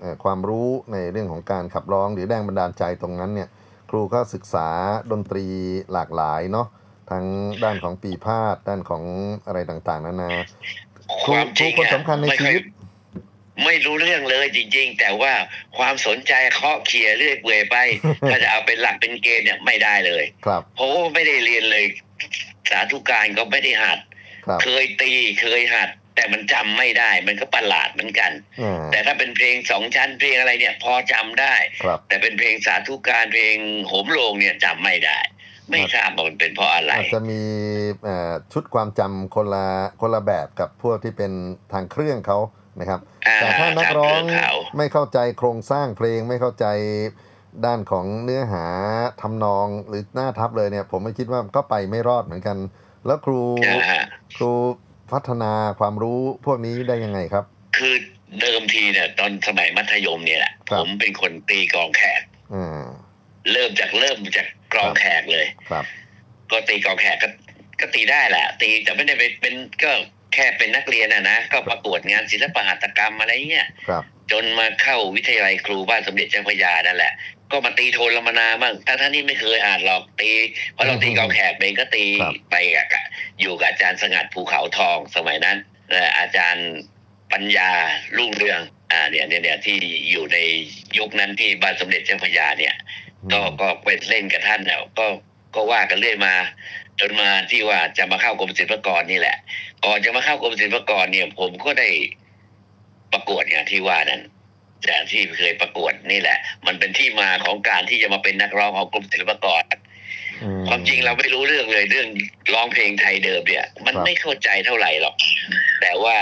[0.00, 3.48] เออความรู้ในเรื่องของการขับร้องหรือแรงบันดาลใจตรงนั้นเนี่ย
[3.90, 4.68] ครูก็ศึกษา
[5.10, 5.44] ดนตรี
[5.92, 6.66] หลากหลายเนาะ
[7.10, 7.24] ทั้ง
[7.64, 9.02] ด้านของปีพาดด้านของ
[9.46, 10.30] อะไรต่างๆนานา
[11.22, 12.64] คครูวามคจรูริงคนอะสำคัญในไม่ชีค่อยวิต
[13.64, 15.32] ไม่รู้เรื่องเลยจริง ๆ แต่ว่า
[15.78, 17.76] ความสนใจเคาะเขี่ยเรื่อยเปื่อยไป
[18.28, 21.84] ถ้าจะเอาเป็นหลักเป็นเกณฑ์เนี่ยไม่ได้เลยครับเพราะว่าไม่ได้เรียนเลย
[22.70, 23.98] สาธุการก็ไม่ได้หัด
[24.46, 35.18] ครับเคยตีเคยหัด แต่มันจำไม่ได้มันก็ประหลาดเหมือนกันอ่าแต่ถ้าเป็นเพลงสองชั้นเพลงอะไรเนี่ย พอจำได้ครับแต่เป็นเพลงสาธุการเพลงโหมโรงเนี่ยจำไม่ได้
[35.70, 37.42] ไม่ทราบว่ามันเป็นเพราะอะไรอาจจะมี
[38.04, 39.66] เอ่อชุดความจำคนละ
[40.00, 41.32] คนละแบบกับพวกที่เป็น
[41.72, 42.38] ทางเครื่องเขา
[42.80, 46.66] นะครับอ่าแต่ถ้านักร้องครับเครื่องเขาไม่เข้าใจโครงสร้างเพลงไม่เข้าใจ
[47.64, 48.66] ด้านของเนื้อหา
[49.20, 52.56] ทำนองหรือหน้าทับเลยเนี่ย ผมไม่คิดว่าก็ไปไม่รอดเหมือนกัน
[53.06, 54.04] แล้วครูอ่าฮะ
[54.36, 54.52] ครู
[55.12, 57.44] พัฒนาความรู้พวกนี้ได้ยังไงครับ
[57.76, 57.94] คือ
[58.40, 62.22] เดิมทีเนี่ย ตอนสมัยมัธยมเนี่ยแหละครับผมเป็นคนตีกลองแขก
[62.54, 62.86] อ่า
[63.52, 65.84] เริ่มจากเริ่มจากกลองแขกเลยครับ
[66.50, 67.28] ก็ตีกลองแขกก็
[67.80, 69.90] ก็ตีได้แหละ ตีแต่ไม่ได้ไปเป็นก็
[70.34, 77.12] แค่เป็นนักเรียนอะนะก็ประกวดงานศิลปหัตถกรรมอะไรเงี้ยครับจนมาเข้าวิทยาลัยครูบ้านสมเด็จเจ้าพระยานั่นแหละ
[77.52, 80.30] ก็มาตีโทนละมนาบ้างทั้งท่านที่ไม่เคยอ่านหรอกตี
[80.72, 82.56] เพราะเราตีกลองแขกเองก็ตีครับ ไป
[82.92, 83.04] กับ
[83.40, 85.56] อยู่กับอาจารย์สงัดภูเขาทองสมัยนั้น
[85.90, 86.68] และอาจารย์
[87.32, 87.70] ปัญญา
[88.16, 88.60] รุ่งเรือง
[88.92, 89.76] อ่าเนี่ยเนี่ยเนี่ยที่
[90.10, 90.38] อยู่ใน
[90.98, 92.74] ยุคนั้นที่บ้านสมเด็จเจ้าพระยาเนี่ย
[93.32, 95.06] ก็ก็ไปเล่นกับท่านเนี่ยก็
[95.54, 96.34] ก็ว่ากันเรื่อยมา
[97.00, 99.36] จนมาที่ว่าจะมาเข้ากรมศิลปากรนี่แหละ
[99.84, 101.88] ก่อนจะมาเข้ากรมศิลปากรเนี่ย ผมก็ได้
[103.12, 104.22] ประกวดอย่างที่ว่านั้น
[104.86, 109.64] แต่ที่เคยประกวดนี่แหละ มันเป็นที่มาของการที่จะมาเป็นนักร้องของกรมศิลปากร
[110.42, 112.08] อืความจริงเราไม่รู้เรื่องเลยเรื่อง
[112.54, 115.14] ร้องเพลงไทยเดิมเนี่ย มันครับไม่เข้าใจเท่าไหร่หรอก
[115.80, 116.16] แต่ว่า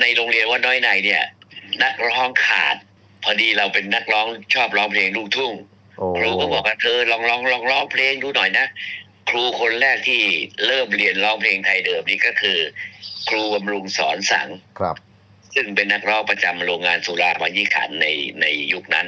[0.00, 1.22] ในโรงเรียนว่าน้อยในเนี่ย
[1.84, 2.76] นักร้องขาด
[3.24, 5.52] พอดีเราเป็นนักร้องชอบร้องเพลงลูกทุ่ง
[5.98, 8.66] โอ้ครูก็บอกว่าเธอลองลองลองร้องเพลงดูหน่อยนะ
[9.28, 10.20] ครูคนแรกที่
[10.66, 12.58] เริ่มเรียนร้องเพลงไทยเดิมนี่ก็คือ
[13.28, 14.96] ครูบำรุงสอนสังครับ
[15.56, 18.06] ซึ่งเป็นนักร้องประจำโรงงานสุรามายี่ขันธ์ใน
[18.40, 19.06] ในยุคนั้น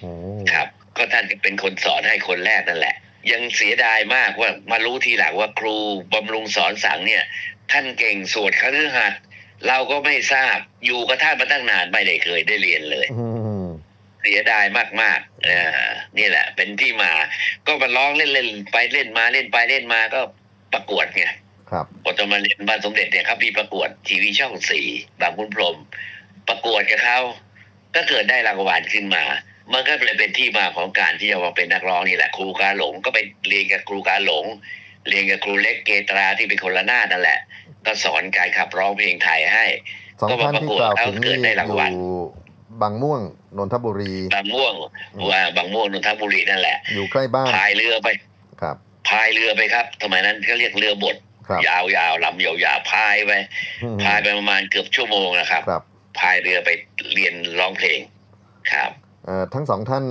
[0.00, 0.10] โอ้
[0.52, 2.96] ครับ ก็ท่านจะเป็นคนสอนให้คนแรกนั่นแหละ
[3.32, 5.76] ยังเสียดายมากว่ามารู้ทีหลังว่าครู
[6.14, 7.24] บำรุงสอนสังเนี่ย
[7.72, 9.20] ท่านเก่งสวดคฤหัสถ์
[9.68, 13.26] เราก็ไม่ทราบอยู่กับท่านมาตั้งนานไม่ได้เคยได้เรียนเลยอื
[13.64, 13.66] ม
[14.22, 14.64] เสียดาย
[15.02, 15.48] มากๆเอ
[15.84, 17.12] อนี่แหละ เป็นที่มา
[17.66, 20.20] ก็มาร้องเล่นเล่นๆไปเล่นมาเล่นไปเล่นมาก็
[20.72, 21.26] ประกวดไง
[21.70, 24.86] ครับพอจะมาเรียนบ้านสมเด็จเนี่ยครับมีประกวดทีวีช่องสี่
[25.20, 25.76] บางคุณพรหม
[26.48, 27.18] ประกวดกับเขา
[27.94, 29.24] ก็เกิดได้รางวัลขึ้นมา
[29.72, 34.44] มันก็เลยเป็นที่มาของการที่จะมาเป็นนักร้องนี่แหละครูกาหลงก็ไปเรียนกับครูกาหลง
[35.08, 37.38] เรียนกับครูเล็กเกตราที่เป็นคนละหน้าดนั่นแหละ
[37.86, 39.64] ก็สอนการขับร้องเพลงไทยให้
[40.20, 41.92] สองท่านที่กล่าวถึงก็มาประกวดแล้วเกินี่ดได้รางอยู่วัล
[42.82, 43.20] บางม่วง
[43.56, 44.74] นนทบุรีบางม่วง
[45.30, 48.08] ว่าบางม่วงนนทบุรีนั่นแหละ อยู่ใกล้บ้านพายเรือไป
[48.62, 48.76] ครับ
[49.08, 51.25] พายเรือไปครับสมัยนั้นเขาเรียกเรือบดครับ
[51.66, 51.78] ยา
[52.10, 53.32] วๆลำยาวๆพายไป
[53.82, 55.82] อืมพายไปประมาณเกือบชั่วโมงนะครับครับ
[56.18, 56.70] พายเรือไป
[57.12, 58.00] เรียนร้องเพลง
[58.72, 58.90] ครับ
[59.24, 60.04] เอ่อทั้งสองท่าน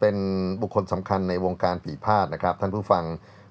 [0.00, 0.16] เป็น
[0.62, 3.04] บุคคลสำคัญในวงการปีพาดนะครับ ท่านผู้ฟัง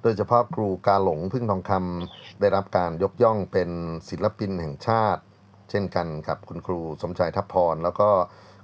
[0.04, 3.70] โดยเฉพาะครูกาหลงพึ่งทองคำได้รับการยกย่องเป็น
[4.10, 5.22] ศิลปินแห่งชาติ
[5.70, 8.10] เช่นกันกับคุณครูสมชายทัพพร แล้วก็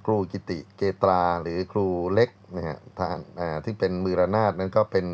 [0.06, 5.06] ครูกิติเกตราหรือครูเล็กนะฮะท่านอ่าที่เป็นมือระนาดนั้นก็เป็น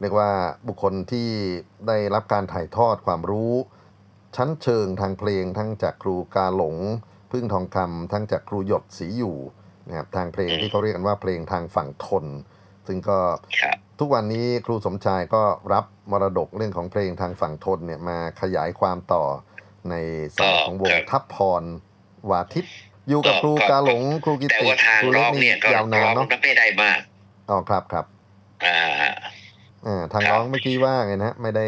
[0.00, 0.30] เรียกว่า
[0.68, 1.28] บุคคลที่
[1.86, 3.52] ได้รับการถ่ายทอดความรู้
[4.36, 6.76] ชั้นเชิงทางเพลงทั้งจากครูกาหลง
[7.32, 9.36] พึ่งทองคำทั้งจากครูหยดศรีอยู่
[9.88, 12.24] นะครับทางเพลงที่เขาเรียกกันว่าเพลงทางฝั่งทน
[12.86, 13.18] ซึ่งก็
[13.62, 19.24] ครับทุกวันนี้ครูสมชายก็รับมรดกเรื่องของเพลงทางฝั่งทนเนี่ยมาขยายความต่อ
[19.90, 19.94] ใน
[20.36, 21.62] สายของวงครับทัพพร
[22.30, 22.64] วาทิต
[23.08, 27.00] อยู่กับก็ครูก็กาหลงครูกิแต่ติว่าทางครูร้เล็อกงนี่เนี่ยก็ยาวนานร้องเนาะไม่ได้มาก
[27.50, 28.04] อ๋อครับครับ
[28.64, 29.05] อ่า
[29.86, 31.66] อ่าทางครับร้องเมื่อกี้ว่าไงนะไม่ได้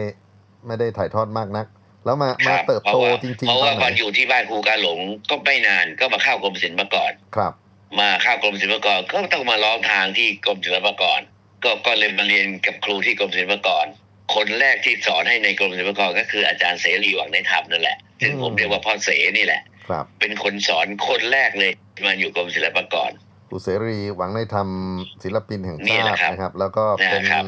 [0.67, 1.67] ไม่ได้ถ่ายทอดมากนัก
[2.05, 5.01] แล้วมาคมารับเติบโตพาะว่าจริงเพราะๆตอว่านไหตอนนอยู่ที่บ้านครูกาหลง
[5.31, 7.53] ก็ไม่นานก็มาเข้ากรมศิลปากรครับ
[8.01, 11.21] มาเข้ากรมศิลปากรก็ต้องมาร้องทางที่กรมศิลปากร
[11.65, 13.87] ก็ก็เลยมาเรียนกับครูที่กรมศิลปากร
[14.35, 21.71] คนแรกที่สอนให้ในกรมศิลปากรก็คืออาจารย์เสรีหวังในธรรมนั่นแหละซึ่งผมเรียกว่าพ่อเสนี่แหละครับเป็นคนสอนคนแรกเลย
[22.07, 23.11] มาอยู่กรมศิลปากร
[23.49, 27.45] ครูเสรีหวังในทำศิลปินแห่งนี่ชาแหละติครับนะครับ แล้วก็เป็นนะครับ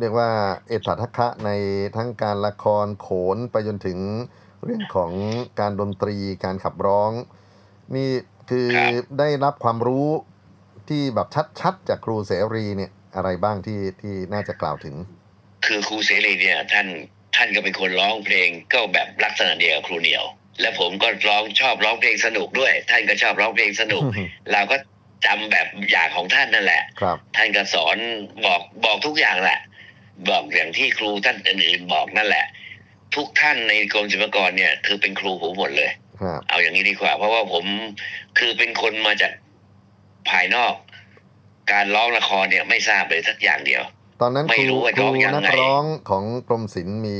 [0.00, 0.30] เรียกว่า
[0.68, 1.50] เอตทัคคะใน
[1.96, 3.98] ทั้งการละครโขนไปจนถึง
[4.64, 5.12] เรื่องของ
[5.60, 7.10] การดนตรีการขับร้อง
[7.96, 8.10] นี่
[8.50, 8.68] คือ
[9.18, 10.08] ได้รับความรู้
[10.88, 11.28] ที่แบบ
[11.60, 14.94] ชัดๆ จากครูเสรีเนี่ยอะไรบ้างที่ที่น่าจะกล่าวถึง
[15.66, 16.86] คือครูเสรีเนี่ยท่าน
[17.36, 20.24] ท่านก็เป็นคนร้องเพลงก็แบบลักษณะเดียวกับครูเหนียว
[20.60, 24.02] และผมก็ร้องชอบร้องเพลงสนุกด้วย ท่านก็ชอบร้องเพลงสนุก
[24.52, 24.76] เราก็
[25.26, 27.96] จำแบบอย่างของท่านนั่นแหละครับท่านก็สอน
[28.46, 29.60] บอกบอกทุกอย่างแหละ
[30.28, 32.46] บอกอย่างที่ครูท่านอื่นๆบอกนั่นแหละ
[33.14, 37.64] ทุกท่านในกรมศิลปากรเนี่ยคือเป็นครูผมหมดเลยครับเอาอย่างนี้ดีกว่า เพราะว่าผม
[38.38, 39.32] คือเป็นคนมาจาก
[40.30, 40.74] ภายนอก
[41.72, 43.82] การร้องละครเนี่ยไม่ทราบเลยสักอย่างเดียว
[44.20, 47.18] ตอนนั้นไม่ครูรู้ว่าครูร้องยังไงนักร้องของกรมศิลป์มี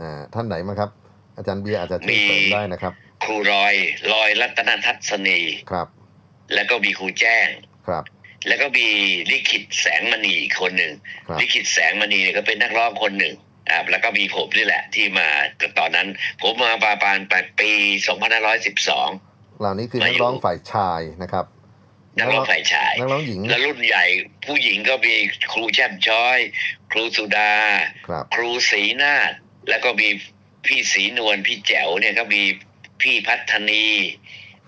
[0.00, 0.90] อ่าท่านไหนมั้งครับ
[1.36, 2.92] อาจารย์เบียร์อาจจะช่วยเสริมมีได้นะครับ
[3.24, 3.74] ครูรอย
[4.12, 5.88] ลอยรัตนทัศนีครับ
[6.54, 7.46] แล้วก็มีครูแจ้ง
[7.86, 8.04] ครับ
[8.48, 8.88] แล้วก็มี
[9.30, 10.92] ลิขิตแสงมณีอีกคนหนึ่ง
[11.28, 13.34] ครับ ลิขิตแสงมณีเนี่ยก็เป็นนักร้องคนหนึ่ง
[13.70, 15.28] อ่าแล้วก็มีผมนี่แหละที่มา
[15.78, 16.08] ตอนนั้น
[16.42, 17.18] ผมมาปาปาน
[17.60, 17.70] ปี
[18.66, 21.46] 2512 เหล่านี้คือมานัอยู่กร้องฝ่ายชายนะครับ
[22.18, 24.04] นักร้องฝ่ายชาย นักร้องหญิงและรุ่นใหญ่
[24.46, 25.14] ผู้หญิงก็มี
[25.52, 26.38] ครูแช่มช้อย
[26.92, 27.54] ครูสุดา
[28.06, 29.32] ครับ ครูศรีนาฏ
[29.68, 30.08] แล้วก็มี
[30.66, 32.42] พี่ศรีนวลพี่แจ๋วเนี่ยก็มี
[33.02, 33.86] พี่พัฒนี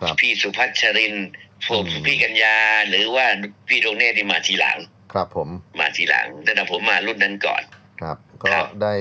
[0.01, 1.29] ครับ พี่สุพัชรินทร์
[1.69, 2.57] พวกอืมพี่กัญญา
[2.89, 3.27] หรือว่า
[3.69, 4.79] พี่ดวงเนตรที่มาทีหลัง
[5.13, 5.49] ครับผม
[5.81, 7.63] มาทีหลัง แต่ผมมารุ่นนั้นก่อน
[8.01, 8.95] ครับคก็รับได้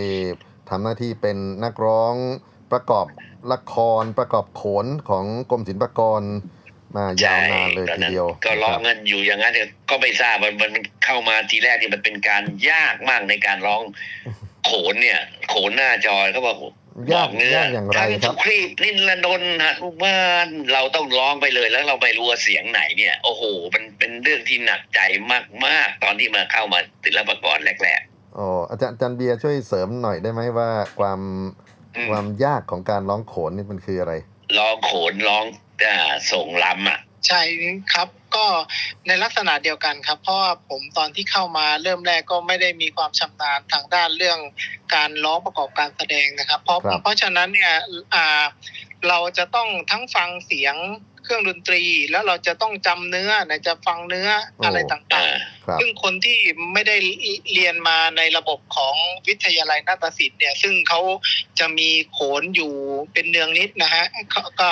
[0.69, 2.15] ทำหน้าที่เป็นนักร้อง
[2.71, 3.06] ประกอบ
[3.54, 6.21] ละครประกอบโขนของกรมศิลปากร
[6.95, 13.82] มายาวนานเลยตอนทีนั้นเดียว ก็ร้องนะคกันอยู่อย่างนั้นเนี่ยก็ไม่ทราบมันมันมันเข้ามาทีแรกนี่มันเป็นการยากมากในการร้อง
[14.65, 15.19] โขนเนี่ย
[15.50, 16.58] โขนหน้าจอเขาบอก
[17.13, 24.99] ยากบอกเนื้อยากอย่างไรทั้งครัสุบครีบนินละนนท์ฮะลูกบ้านเราต้องร้องไปเลยแล้วเราไม่รู้ว่าเสียงไหนเนี่ย โอ้โห มันเป็นเรื่องที่หนักใจ
[25.65, 28.01] มาก ๆ ตอนที่มาเข้ามาศิลปากรแรก
[28.38, 34.13] อ๋ออาจารย์อาจารย์เบียร์ช่วยเสริมหน่อยได้ไหมว่าความๆอืมความยากของการร้องโขนนี่มันคืออะไร
[34.58, 35.45] ร้องโขนร้อง
[35.86, 37.41] อ่าส่งลำอะ ใช่
[37.93, 38.45] ครับ ก็
[39.07, 44.39] ในลักษณะเดียวกันครับ เพราะว่าผมตอนที่เข้ามาเริ่มแรกก็ไม่ได้มีความชำนาญทางด้านเรื่อง
[44.95, 47.73] การร้องประกอบการแสดงนะครับ เพราะครับเพราะฉะนั้นเนี่ย
[48.15, 48.43] อ่า
[49.07, 50.75] เราจะต้องทั้งฟังเสียง
[51.11, 54.29] เค รื่องดนตรี แล้วเราจะต้องจำเนื้อไหนจะฟังเนื้อ
[54.63, 56.39] อะไรต่างอ่าๆครับซึ่งคนที่
[56.73, 56.95] ไม่ได้
[57.53, 58.95] เรียนมาในระบบของ
[59.27, 61.01] วิทยาลัยนาฏศิลป์เนี่ย ซึ่งเขา
[61.59, 62.73] จะมีโขนอยู่
[63.13, 64.69] เป็นเนืองนิดนะฮะเขาก็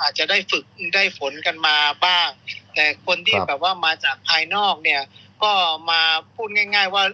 [0.00, 2.28] อาจจะได้ฝึกได้ฝนกันมาบ้าง
[2.74, 5.02] แต่คนที่ครับแบบว่ามาจากภายนอกเนี่ย
[5.42, 5.52] ก็
[5.90, 6.02] มา
[6.34, 7.04] พูดง่าย ๆ ว่า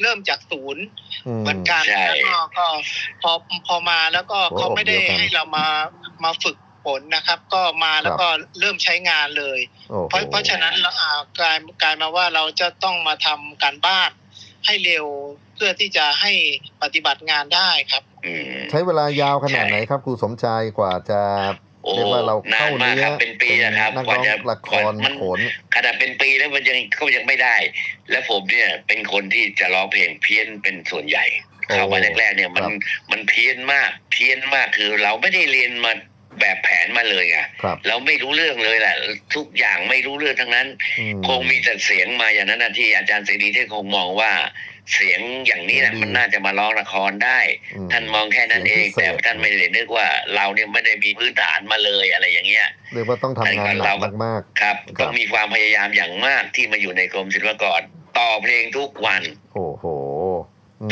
[0.00, 0.84] เริ่มจากศูนย์
[1.26, 2.66] อืมเหมือนกันใช่แล้วก็ก็
[3.22, 3.30] พอ
[3.66, 5.66] พอมาแล้วก็โอ้เขาไม่ได้เดียวกันให้เรามา
[6.24, 8.28] มาฝึก ผลนะครับ ก็มาแล้วก็
[8.60, 14.10] เริ่มใช้งานเลยโอ้โหเพราะเพราะฉะนั้นเราอ่ากลายกลายมาว่าเราจะต้องมาทำการบ้าน
[14.66, 15.06] ให้เร็ว
[15.56, 16.32] เพื่อที่จะให้
[16.82, 21.20] ปฏิบัติงานได้ครับอืมใช้เวลายาวขนาดไหนครับครูสมชายกว่าจะ
[21.84, 25.40] โอ้เรียกว่าเรานาเข้านมากเนื้คอรับเป็นปีนะครับนักกว่าร้องจะละครมันโขน
[25.74, 27.56] ขนาดเป็นปีแล้วมันยังก็ยังไม่ได้
[28.10, 31.26] แล้วผมเนี่ยเป็นคนที่จะร้องเพลงเพี้ยนเป็นส่วนใหญ่
[31.66, 32.72] โอ้เข้ามาแรกๆเนี่ยมันครับ
[33.10, 35.92] มันเพี้ยนมาก เพี้ยนมากคือเราไม่ได้เรียนมา
[36.40, 38.96] แบบแผนมาเลยไงครับเราไม่รู้เรื่องเลยแหละ
[39.36, 40.66] ทุกอย่างไม่รู้เรื่องทั้งนั้น
[40.98, 44.32] อืมคงมีแต่เสียงมาอย่างนั้นนะที่อาจารย์เสรีที่คงมองว่า
[44.94, 47.40] เสียงอย่างนี้แหละดีมันน่าจะมาร้องละครได้
[47.74, 57.80] อืมท่านมองแค่นั้นเองเสียงพิเศษแต่ท่านไม่ได้นึกว่าเราเนี่ยไม่ได้มีพื้นฐานมาเลยอะไรอย่างเงี้ยเรียกว่าต้องทำงานหนัเรากก็มากครับครับก็มีความพยายามอย่างมากที่มาอยู่ในกรมศิลปากร
[58.18, 60.01] ต่อเพลงทุกวันๆโอ้โหอืม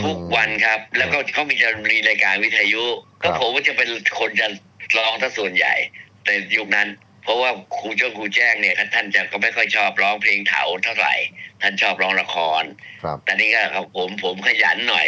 [0.02, 2.84] ทุกวันครับ แล้วก็เขามีจะมีรายการวิทยุ
[3.22, 3.88] ครัก็บผมว่าจะเป็น
[4.20, 4.46] คนจะ
[4.98, 5.74] ร้องถ้าส่วนใหญ่
[6.26, 6.88] ในยุคนั้น
[7.24, 11.14] เพราะว่าครูเจ้าครูแจ้งเนี่ยท่านจะก็ไม่ค่อยชอบร้องเพลงเถาเท่าไหร่
[11.62, 12.62] ท่านชอบร้องละคร
[13.02, 15.06] ครับแต่นี่ก็ครับผมผมขยันหน่อย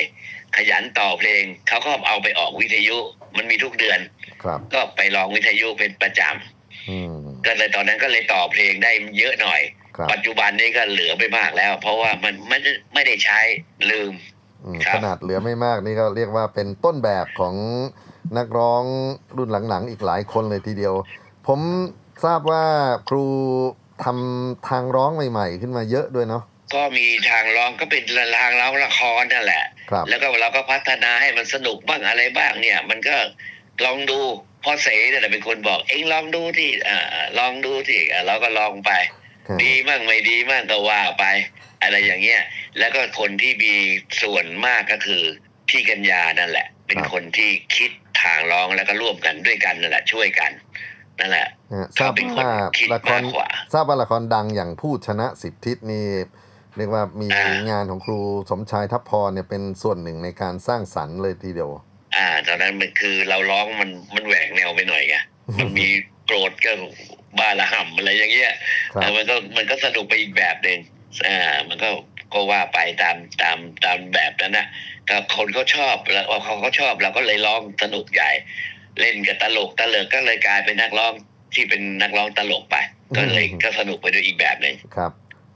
[0.57, 2.97] ขยันต่อเพลงเขาก็เอาไปออกวิทยุ
[3.37, 4.01] มันมีทุกเดือน
[4.43, 7.17] ครับ ก็ไปร้องวิทยุเป็นประจำอืม
[7.47, 9.61] ก็เลยตอนนั้นก็เลยต่อเพลงได้เยอะหน่อย
[9.97, 13.41] ครับปัจจุบันนี้ก็เหลือไปมากแล้ว เพราะว่ามันไม่ได้ไม่ได้ใช้
[13.91, 14.32] ลืมอืมครับ
[14.93, 17.55] ขนาดเหลือไม่มากนี่ก็เรียกว่าเป็นต้นแบบของ
[18.39, 18.83] นักร้อง
[19.37, 20.95] รุ่นหลังๆ อีกหลายคนเลยทีเดียว
[21.47, 21.61] ผม
[22.25, 22.65] ทราบว่า
[23.09, 23.25] ครู
[24.05, 26.43] ทำทางร้องใหม่ ๆ ขึ้นมาเยอะด้วยเนาะ
[26.75, 28.03] ก็มีทางร้องก็เป็น
[28.41, 33.17] ทางร้องละครนั่นแหละครับแล้วก็เราก็พัฒนาให้มันสนุกบ้างอะไรบ้างเนี่ย มันก็
[33.85, 34.19] ลองดู
[34.65, 36.99] พ่อเสเนี่ยแหละเป็นคนบอกเอ็งลองดูที่อ่า
[37.39, 38.93] ลองดูที่อ่าเราก็ลองไป
[39.47, 41.25] ครับดีมั่งไม่ดีมั่งก็ว่าไป
[41.83, 42.43] อะไรอย่างเงี้ย
[42.79, 43.75] แล้วก็คนที่มี
[44.23, 45.23] ส่วนมากก็คือ
[45.69, 47.91] พี่กัญญานั่นแหละ เป็นคนที่คิด
[48.23, 50.51] ทางร้องแล้วก็ร่วมกันด้วยกันนั่นแหละช่วยกัน
[51.21, 56.07] นั่นแหละนะฮะทราบเขาเป็นคนว่าคิดละครมากกว่าทราบว่าละครดังอย่างพูดชนะสิบทิศนี่
[56.77, 58.19] เรียกว่ามีอ่างานของครู
[58.51, 61.71] สมชายทัพพรเนี่ยเป็นส่วนหนึ่งในการสร้างสรรค์เลยทีเดียว
[62.17, 65.17] อ่า ตอนนั้นมันคือเราร้องมันมันแหวกแนวไปหน่อยไง
[65.59, 65.89] มันมี
[66.27, 66.73] โกรธก็
[67.39, 68.53] บ้าระห่ำอะไรอย่างเงี้ย
[68.95, 70.79] ครับเออมันก็มันก็สนุกไปอีกแบบหนึ่ง
[71.27, 71.91] อ่ามันก็
[72.33, 74.67] ก็ว่าไปตามตามตามแบบนั้นนะ
[75.09, 78.31] ก็คนเขาชอบแล้วพอเขาเขาชอบเราก็เลยร้องสนุกใหญ่
[79.01, 81.13] เล่นกับตลกตลกก็เลยกลายเป็นนักร้อง
[81.55, 82.77] ที่เป็นนักร้องตลกไป
[83.17, 85.13] ก็เลยอืมก็สนุกไปด้วยอีกแบบหนึ่งครับ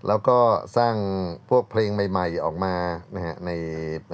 [0.09, 0.39] แล้วก็
[0.77, 0.95] สร้าง
[1.51, 2.75] พวกเพลงใหม่ ๆออกมา
[3.15, 3.51] นะฮะใน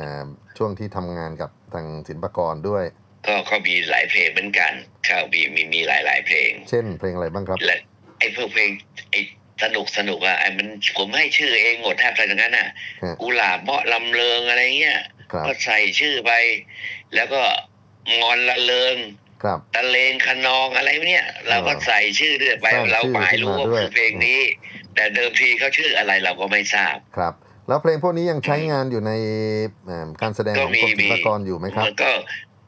[0.00, 0.26] อ่า
[0.58, 2.84] ช่วงที่ทำงานกับทางศิลปากรด้วย
[3.26, 4.72] ก็ก็มีหลายเพลงเหมือนกัน
[5.08, 7.78] ข้าวบีมีมีหลายหลายๆเพลง เช่นเพลงอะไรบ้างครับและ
[8.18, 8.70] ไอ้พวกเพลง
[9.10, 9.20] ไอ้
[9.62, 12.68] สนุกสนุกอะไอ้มันผมให้ชื่อเองหมดแทบจะอย่างนั้นอะ
[13.02, 14.98] ฮะกุหลาบเมาะลำเลิงอะไรเงี้ย
[15.32, 16.32] ครับก็ใส่ชื่อไป
[17.14, 17.42] แล้วก็
[18.20, 18.96] งอนละเลิง
[19.42, 24.40] ครับตะเลงคะนองอะไรเนี่ย เราก็ใส่ชื่อเรื่อยไปสร้างเราหมายรู้ว่าชื่อขึ้นมาด้วยคือเพลงนี้
[24.94, 27.34] แต่เดิมทีเขาชื่ออะไรเราก็ไม่ทราบครับ
[27.68, 29.12] แล้วเพลงพวกนี้ยังใช้งานอยู่ใน
[29.88, 32.10] อ่าการแสดงของกรมศิลปากรอยู่ไหมครับมันก็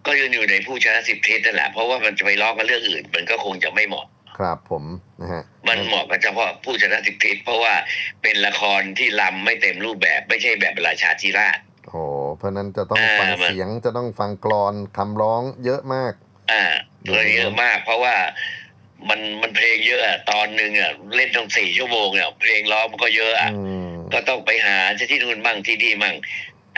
[0.06, 4.06] ก็ยังอยู่ในผู้ชนะสิบทิศนั่นแหละเพราะว่ามันจะไปร้องกันเรื่องอื่น มันก็คงจะไม่เหมาะ
[4.38, 4.84] ครับผม
[5.20, 7.74] นะฮะมันเหมาะกับเฉพาะผู้ชนะสิบทิศเพราะว่า
[8.22, 11.58] เป็นละครที่ลำไม่เต็มรูปแบบไม่ใช่แบบราชาธิราช
[11.88, 12.02] โอ้
[12.36, 16.12] เพราะฉะนั้นจะต้องอ่าฟังมันเสียงจะต้องฟังกรอนคำร้องเยอะมาก
[16.52, 16.64] อ่า
[17.10, 18.16] เลยเยอะมาก เพราะว่า
[19.08, 24.78] มันมันเพลงเยอะอะตอนหนึ่งอะเล่นต้องสี่ชั่วโมงเนี่ยเพลงร้องมันก็เยอะอะอืมก็ต้องไปหา
[25.10, 26.14] ที่นู่นบ้างที่นี่บ้าง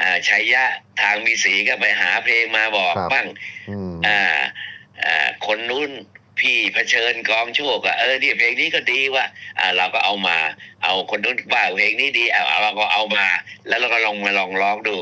[0.01, 0.65] อ่าชัยยะ
[1.01, 3.27] ทางมีสีก็ไปหาเพลงมาบอกบ้าง
[3.71, 4.21] อืมอ่า
[5.05, 5.91] อ่าคนนู้น
[6.41, 9.27] พี่เผชิญกองโชคอะเออเนี่ยเพลงนี้ก็ดีว่ะ
[9.59, 10.37] อ่า เราก็เอามา
[10.85, 13.27] เอาคนนู้นว่าเพลงนี้ดีเอาเอาเราก็เอามา
[13.69, 14.97] แล้วเราก็ลองมาลองร้องดู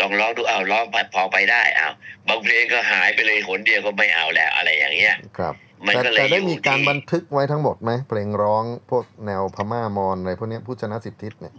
[0.00, 0.84] ลองร้องดูเอาร้อง
[1.14, 1.88] พอไปได้เอา
[2.28, 5.54] บางเพลงก็หายไปเลยหนเดียวก็ไม่เอาแล้วอะไรอย่างเงี้ยครับ
[5.86, 11.54] มันแต่ก็เลยแต่ได้อยู่มีการที่บันทึกไว้ทั้งหมดไหมเพลงร้องพวกแนวพม่ามอนอะไรพวกเนี้ยผู้ชนะสิบทิศเนี่ย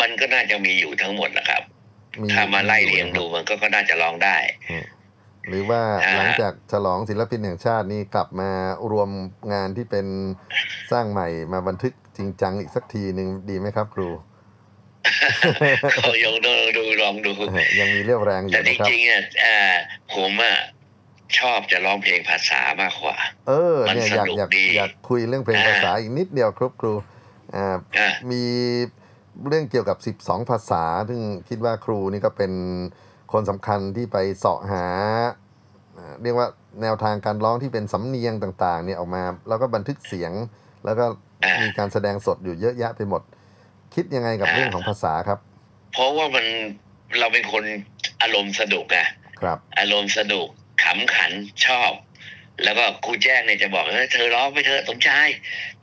[0.00, 1.62] มันก็น่าจะมีอยู่ทั้งหมดนะครับ
[2.20, 4.36] มีถ้ามาไล่เรียงอยู่ดูนะครับมันก็ก็น่าจะร้องได้
[5.48, 8.50] หรือว่าอ่าหลังจากฉลองศิลปินแห่งชาตินี่กลับมา
[8.92, 9.10] รวม
[9.52, 10.06] งานที่เป็น
[10.92, 14.08] สร้างใหม่มาบันทึกจริงจังอีกสักทีหนึ่งดีไหมครับครู
[16.06, 17.32] ก็ยงดูดูลองดู
[17.80, 19.58] ยังมีเรี่ยวแรงอแต่ยู่จนะครับริงๆอะอ่า
[20.14, 20.56] ผมอะ
[21.38, 23.16] ชอบจะร้องเพลงภาษามากกว่า
[23.48, 26.92] เออมันเนี่ยอยากสนุกอยากดีอยากคุยเรื่องเพลงอ่าภาษาอีกนิดเดียวครับครู
[27.54, 28.42] อ่าอะมี
[29.48, 32.52] เรื่องเกี่ยวกับ 12 ภาษา ซึ่งคิดว่าครูนี่ก็เป็น
[33.32, 34.86] คนสำคัญที่ไปเสาะหา
[35.96, 36.48] อ่าเรียกว่า
[36.82, 40.32] แนวทางการร้องที่เป็นสำเนียงต่างๆ เนี่ยออกมา แล้วก็บันทึกเสียง
[40.84, 41.04] แล้วก็
[41.44, 43.22] อ่ามีมีการแสดงสดอยู่เยอะแยะไปหมด
[43.94, 45.38] คิดยังไงกับอ่าเรื่องของภาษาครับ
[45.92, 46.46] เพราะว่ามัน
[47.18, 47.64] เราเป็นคน
[48.22, 49.06] อารมณ์สนุกอะ
[49.40, 50.46] ครับ อารมณ์สนุก
[50.82, 51.32] ขำขัน
[51.66, 51.92] ชอบ
[52.64, 55.28] แล้วก็ครูแจ้งเนี่ยจะบอกเออเธอร้องไปเถอะสมชาย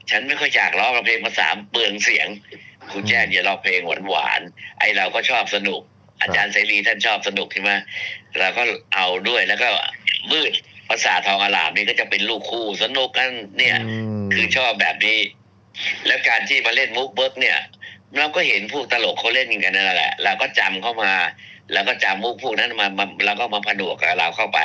[0.10, 2.28] ฉันไม่ค่อยอยากร้องเพลงภาษาเปลืองเสียง
[2.90, 5.82] ครูแจ้งจะร้องเพลงหวานๆไอเราก็ชอบสนุก
[6.22, 7.72] อาจารย์เสรีท่านชอบสนุกใช่ไหม
[8.40, 8.64] เราก็
[8.96, 9.68] เอาด้วยแล้วก็
[10.32, 10.52] มืด
[10.90, 15.18] ภาษาทองอลามนี่ก็จะเป็นลูกคู่สนุกกันเนี่ยอืมคือชอบแบบนี้
[16.08, 17.58] แล้วการที่มาเล่นมุกเบิร์กเนี่ย
[18.18, 21.12] เราก็เห็นพวกตลกเขาเล่นกันนั่นแหละเราก็จำเข้ามา
[21.74, 24.60] แล้วก็จำมุกพวกนั้นมามาแล้วก็มาผนวกกับเราเข้าไป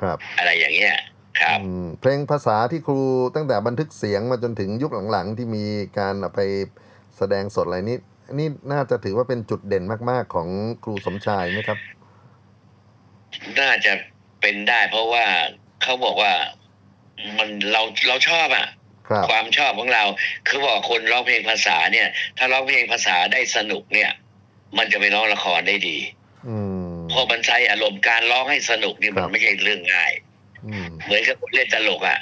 [0.00, 0.94] ครับ อะไรอย่างเงี้ย
[1.40, 3.00] ครับอืมเพลงภาษาที่ครู
[3.34, 5.64] ตั้งแต่บันทึกเสียงมาจนถึงยุคหลังๆ ที่มี
[5.98, 6.40] การเอาไป
[7.18, 7.98] แสดงสดอะไรนี้
[8.38, 10.48] นี่น่าจะถือว่าเป็นจุดเด่นมาก ๆ ของ
[10.84, 11.78] ครูสมชายไหมครับ
[13.60, 13.92] น่าจะ
[14.40, 15.24] เป็นได้เพราะว่า
[15.82, 16.32] เขาบอกว่า
[17.38, 18.66] มันเราเราชอบอะ
[19.08, 20.04] ครับความชอบของเรา
[20.46, 22.08] คือบอกคนร้องเพลงภาษาเนี่ย
[22.38, 24.10] ถ้าร้องเพลงภาษาได้สนุกเนี่ย
[24.78, 25.98] มันจะไปร้องละครได้ดี
[26.48, 26.56] อื
[26.92, 30.12] มเพราะมันใช้อารมณ์การร้องให้สนุกนี่มัครันบไม่ใช่เรื่องง่าย
[30.66, 32.18] อืมเหมือนกับคนเล่นตลกอะ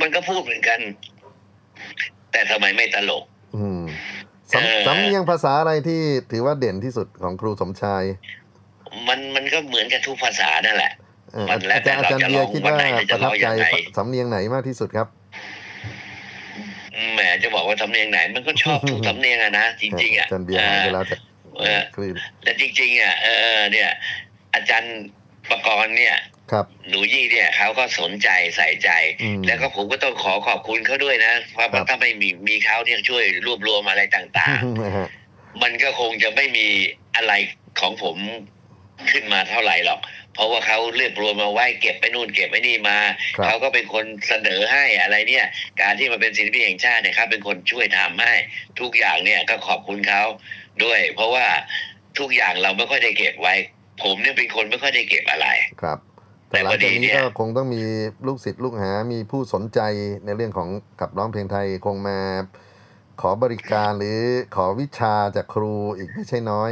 [0.00, 0.80] มันก็พูดเหมือนกัน
[2.32, 3.33] แต่ทำไมไม่ตลกอืมเออ
[4.54, 6.00] สำสำเนียงภาษาอะไรที่
[6.32, 8.02] ถือว่าเด่นที่สุดของครูสมชาย
[9.08, 10.92] มันมันก็เหมือนกับทุกภาษานั่นแหละ
[11.32, 15.06] เอ่อมันแล้วอาจารย์อาจารย์แต่เบียเราร์จะคิดลองว่าวันไหนประทับใจจะลองยังไงสำเนียงไหนมากที่สุดครับ
[17.14, 21.20] แหมจะบอกว่าสำเนียงไหน มันก็ชอบทุกสำเนียงอะนะจริงๆอะอาจารย์เบียร์หายไปแล้วจาก
[21.58, 23.26] เออคลื่นและจริงๆอะเอ
[23.56, 23.90] อเนี่ย
[24.54, 24.94] อาจารย์
[25.50, 26.16] ประกรณ์เนี่ย
[26.52, 28.90] ครับหนูยี่เนี่ยเขาก็สนใจใส่ใจ
[29.22, 36.66] อืม แล้วก็ผมก็ต้องขอขอบคุณเขาด้วยนะเพราะครับถ้าไม่มีมีเขาเนี่ยช่วยรวบรวมอะไรต่างนะฮะๆ มันก็คงจะไม่มี
[37.16, 37.32] อะไร
[37.80, 38.16] ของผม
[39.10, 40.00] ขึ้นมาเท่าไหร่หรอก
[40.34, 42.98] เพราะว่าเขาเรียบรวมมาไว้เก็บไปนู่นเก็บไปนี่มา
[43.36, 45.46] ครับเขาก็เป็นคนเสนอให้อะไรเนี่ย
[45.80, 48.34] การที่มาเป็นศิลปินแห่งชาติเนี่ยครับเป็นคนช่วยทำให้
[48.80, 50.22] ทุกอย่างเนี่ยก็ขอบคุณเขา
[50.84, 51.46] ด้วย เพราะว่า
[52.18, 53.54] ทุกอย่างเราไม่ค่อยได้เก็บไว้
[54.02, 55.48] ผมเนี่ยเป็นคนไม่ค่อยได้เก็บอะไร
[55.82, 55.98] ครับ
[56.54, 57.82] แต่แต่หลังจากพอดีเนี่นี้ยก็คงต้องมี
[58.26, 59.80] ลูกศิษย์ลูกหา มีผู้สนใจ
[60.24, 60.68] ในเรื่องของ
[61.00, 62.18] ขับร้องเพลงไทยคงมา
[63.20, 64.20] ขอบริการหรือ
[64.56, 66.70] ขอวิชาจากครูอีกไม่ใช่น้อย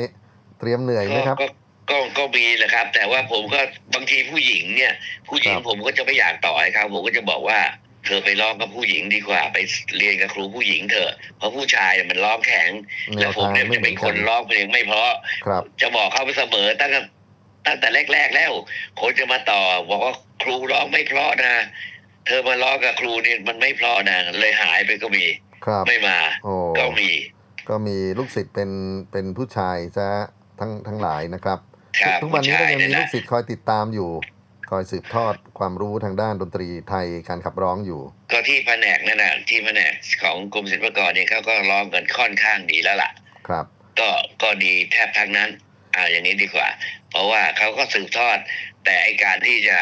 [0.59, 1.47] เตรียมเหนื่อยไหมครับก็
[1.91, 3.61] ก็ก็มีแหละครับ แต่ว่าผมก็
[3.95, 4.93] บางทีผู้หญิงเนี่ย
[5.29, 7.61] ผู้หญิงครับผมก็จะไม่อยากต่อให้เขาผมก็จะบอกว่า
[8.07, 9.59] เธอไปร้องกับผู้หญิงดีกว่า ไป
[9.97, 12.71] เรียนกับครูผู้หญิงเถอะเพราะผู้ชายเนี่ยมันร้องแข็ง
[13.19, 15.13] แนแล้ววผมทางเนี่ยไม่จะเหมืเป็อนนคกันนร้องเพลงไม่เพราะ
[15.47, 17.01] ครับจะบอกเขาไปเสมอตั้งแต่
[17.67, 18.53] ตั้งแต่แรก ๆ แล้ว
[19.01, 19.61] คนจะมาต่อ
[19.91, 21.55] บอกว่าครูร้องไม่เพราะนะ
[22.27, 25.25] เธอมาร้องกับครูนี่มันไม่เพราะนะเลยหายไปก็มี
[25.65, 27.11] ครับไม่มาโอ้ก็มี
[27.69, 28.71] ก็มีลูกศิษย์เป็น
[29.13, 30.09] เป็นผู้ชายซะ
[30.61, 31.59] ทั้งทั้งหลายนะครับ
[32.01, 34.11] ครับทุกวันนี้ก็ยังมีผู้ชาลูกศิษย์คอยติดตามอยู่
[34.71, 38.01] คอยสืบทอดความรู้ทางด้านดนตรีไทยการขับร้องอยู่
[38.33, 39.93] ก็ที่แผนกนั่นน่ะที่แผนก
[40.23, 43.11] ของกรมศิลปากรเนี่ยเขาก็ร้องกันค่อนข้างดีแล้วล่ะ
[43.49, 43.65] ครับ
[44.01, 44.11] ก็
[44.43, 45.51] ก็ดีแทบทั้งนั้น
[45.97, 46.69] อ่าอย่างนี้ดีกว่า
[47.11, 48.39] เพราะว่าเขาก็สืบทอด
[48.85, 49.79] แต่ไอการที่จะ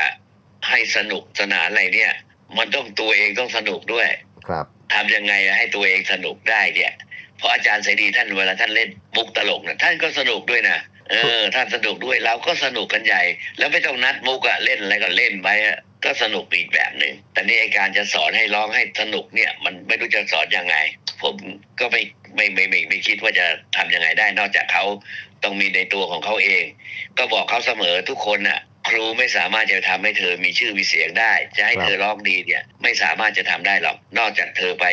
[0.69, 2.13] ให้สนุกสนานอะไรเนี่ย
[2.59, 4.09] มันต้องตัวเองต้องสนุกด้วย
[4.49, 6.93] ครับทำยังไงให้ตัวเองสนุกได้เนี่ย
[7.39, 10.79] เพราะอาจารย์เสรีท่านเวลาท่านเล่นมุกตลกนะท่านก็สนุกด้วยนะ
[11.11, 13.23] เออท่านสนุกด้วยเราก็สนุกกันใหญ่
[13.59, 20.77] แล้วไม่ต้องนัดมุกอะเล่นอะไรก็เล่นไปอะก็สนุกอีกแบบหนึ่งแต่นี่ไอการจะสอนให้ร้องให้สนุกเนี่ย มันไม่รู้จะสอนยังไง
[21.23, 21.35] ผม
[21.81, 22.03] ก็ไม่
[22.37, 23.47] ไม่ไม่ไม่ไม่คิดว่าจะ
[23.77, 24.85] ทำยังไงได้ นอกจากเขา
[25.45, 26.65] ต้องมีในตัวของเขาเอง
[27.19, 34.87] ก็บอกเขาเสมอทุกคนน่ะ ครูไม่สามารถจะทำให้เธอมีชื่อมีเสียงได้ จะให้ครับเธอร้องดีเนี่ย ไม่สามารถจะทำได้หรอก นอกจากเธอไป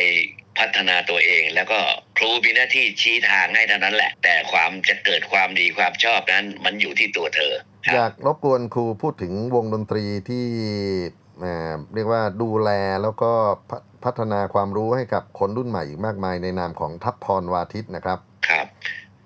[0.58, 1.78] พัฒนาตัวเอง แล้วก็
[2.18, 7.52] ครูมีหน้าที่ชี้ทางให้เท่านั้นแหละ แต่ความจะเกิดความดีความชอบนั้น มันอยู่ที่ตัวเธอ
[7.86, 10.46] คอรับยากรบกวนครูพูดถึงวงดนตรีที่
[11.40, 12.70] เอ่อเรียกว่าดูแล
[13.02, 13.30] แล้วก็
[13.70, 18.18] พะพัฒนาความรู้ให้กับคนรุ่นใหม่อีกมากมายในนามของทัพพรวาทิตนะครับ
[18.48, 18.66] ครับ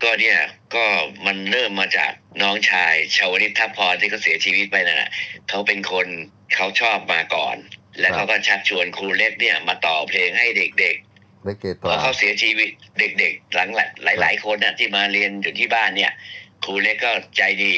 [0.02, 0.38] ก็เนี่ย
[0.74, 0.84] ก็
[1.26, 5.10] มันเริ่มมาจากน้องชายชาวนิตทัพพรที่เขาเสียชีวิตไปนั่นแหละ
[5.48, 6.06] เขาเป็นคน
[6.54, 7.56] เขาชอบมาก่อน
[8.00, 13.68] แล้วครับเขาก็ชักชวนครูเล็กเนี่ยมาต่อเพลงให้เด็กๆได้เกตพราอเขาเสียชีวิตเด็กๆ หลัง
[14.20, 16.12] หลายๆคนน่ะที่มาเรียนอยู่ที่บ้านเนี่ย
[16.64, 17.74] ครูเล็กก็ใจดี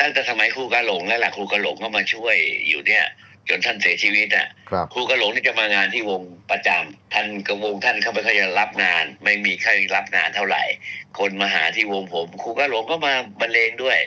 [0.00, 2.36] ตั้งแต่สมัยครูกาหลงแล้วล่ะครูกาหลงก็มาช่วย
[2.68, 3.04] อยู่เนี่ย
[3.48, 10.62] จนท่านเสียชีวิตอะครับครูกาหลงนี่จะมางานที่วงประจำท่านกับวงท่านเขาไม่ค่อยจะรับงาน ไม่มีใครรับงานเท่าไหร่
[11.18, 13.98] คนมาหาที่วงผมครูกาหลงก็มาบรรเลงด้วย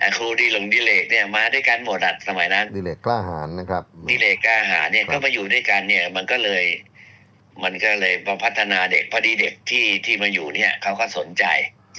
[0.00, 6.64] อะครูดีหลงดีเลกเนี่ยมาด้วยกันหมดอะสมัยนั้นดิเลกกล้าหาญนะครับนิเลกกล้าหาเนี่ยครับก็มาอยู่ด้วยกันเนี่ย มันก็เลย
[7.62, 11.44] มันก็เลยมาพัฒนาเด็กพอดีเด็กที่ที่มาอยู่เนี่ยเขาก็สนใจ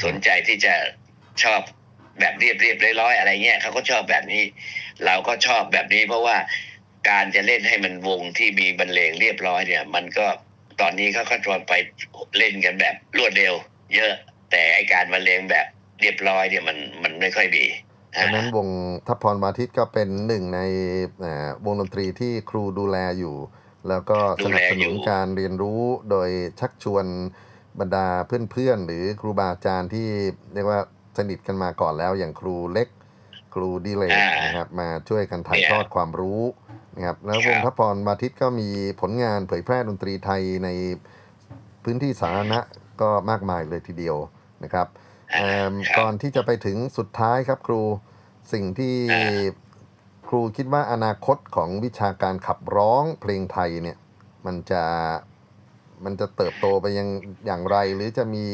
[0.04, 0.74] สนใจที่จะ
[1.44, 1.62] ชอบ
[2.20, 4.44] แบบเรียบเรียบร้อยๆอะไรเงี้ยเขาก็ชอบแบบนี้
[5.06, 6.38] เราก็ชอบแบบนี้เพราะว่า
[7.10, 10.28] การจะเล่นให้มันวงที่มีบรรเลงเรียบร้อยเนี่ย มันก็
[10.82, 11.74] ตอนนี้เขาก็ตอนไป
[12.38, 13.54] เล่นกันแบบรวดเร็ว
[13.96, 14.14] เยอะ
[14.52, 15.66] แต่ไอการบรรเลงแบบ
[16.02, 17.66] เรียบร้อยเนี่ยมันมันไม่ค่อยมี
[18.18, 18.68] ดังนั้นวง
[19.08, 20.60] ทัพพรวาทิตก็เป็นหนึ่งใน
[21.20, 23.36] เอ่อวงดนตรีที่ครูดูแลอยู่
[23.90, 26.30] แล้วก็สนับสนุนการเรียนรู้โดย
[26.60, 27.06] ชักชวน
[27.80, 28.08] บรรดา
[28.52, 30.08] เพื่อนๆ หรือครูบาอาจารย์ที่
[30.54, 30.80] เรียกว่า
[31.18, 32.88] สนิทกันมาก่อนแล้วอย่างครูเล็ก
[33.54, 36.42] ครูดีเลกอ่านนะครับมาช่วยกันถ่ายเนี่ยทอดความรู้
[37.00, 38.70] นะครับแล้วครัวบงทัพพรวาทิตก็มี
[39.02, 40.70] ผลงานเผยแพร่ดนตรีไทยใน
[41.84, 42.60] พื้นที่สาธารณะ
[43.02, 44.18] ก็มากมายเลยทีเดียว
[44.64, 44.88] นะครับ
[45.34, 47.82] เอิ่มครับก่อนที่จะไปถึงสุดท้ายครับครู
[48.54, 49.46] สิ่งที่อ่า
[50.28, 53.98] ครูคิดว่าอนาคตของวิชาการขับร้องเพลงไทยเนี่ย
[54.46, 54.84] มันจะ
[56.04, 57.08] มันจะเติบโตไปยัง
[57.46, 58.46] อย่างไร หรือจะมี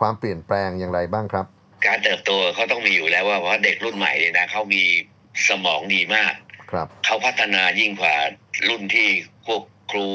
[0.00, 1.46] ความเปลี่ยนแปลงอย่างไรบ้างครับ
[1.86, 4.82] การเติบโตเขาต้องมีอยู่แล้วว่าเพราะเด็กรุ่นใหม่เนี่ยนะเขามี
[5.48, 6.32] สมองดีมาก
[6.74, 8.14] ครับเขาพัฒนายิ่งกว่า
[8.68, 9.08] รุ่นที่
[9.46, 10.08] พวกครู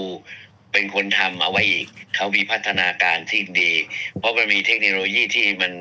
[0.72, 3.72] เป็นคนทำเอาไว้อีก เขามีพัฒนาการที่ดี
[4.20, 5.72] เพราะมันมีเทคโนโลยีที่มัน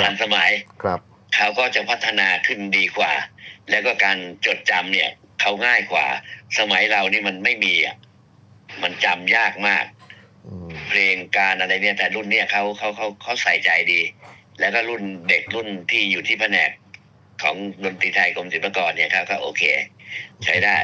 [0.00, 0.50] ทันสมัย
[0.82, 1.00] ครับ
[1.36, 3.12] เขาก็จะพัฒนาขึ้นดีกว่า
[3.70, 5.10] แล้วก็การจดจำเนี่ย
[5.40, 6.06] เขาง่ายกว่า
[6.58, 7.96] สมัยเรานี่มันไม่มีอะ
[8.82, 9.84] มันจำยากมาก
[10.46, 14.00] อืมเพลงการอะไรเนี่ยแต่รุ่นเนี่ยเขาเขาเขาเขาใส่ใจดี
[14.60, 16.70] แล้วก็รุ่นเด็กรุ่นที่อยู่ที่แผนก
[17.42, 19.62] ของดนตรีไทยกรมศิลปากรเนี่ยเขาก็โอเค
[20.44, 20.76] ใช้ได้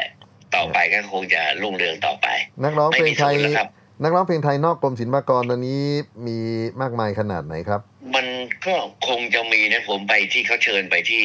[0.57, 2.27] ต่อไปก็คงจะรุ่งเรืองต่อไป
[2.65, 3.69] นักร้องไม่เพลมีงไทศูยนย์แล้วครับ
[4.03, 5.83] นักร้องเพลงไทยนอกกรมศิลปากรตอนนี้
[6.27, 6.39] มี
[6.81, 7.81] มากมายขนาดไหนครับ
[8.15, 8.27] มัน
[8.67, 8.75] ก็
[9.09, 11.25] คงจะมีนะผมไปที่เขาเชิญไปที่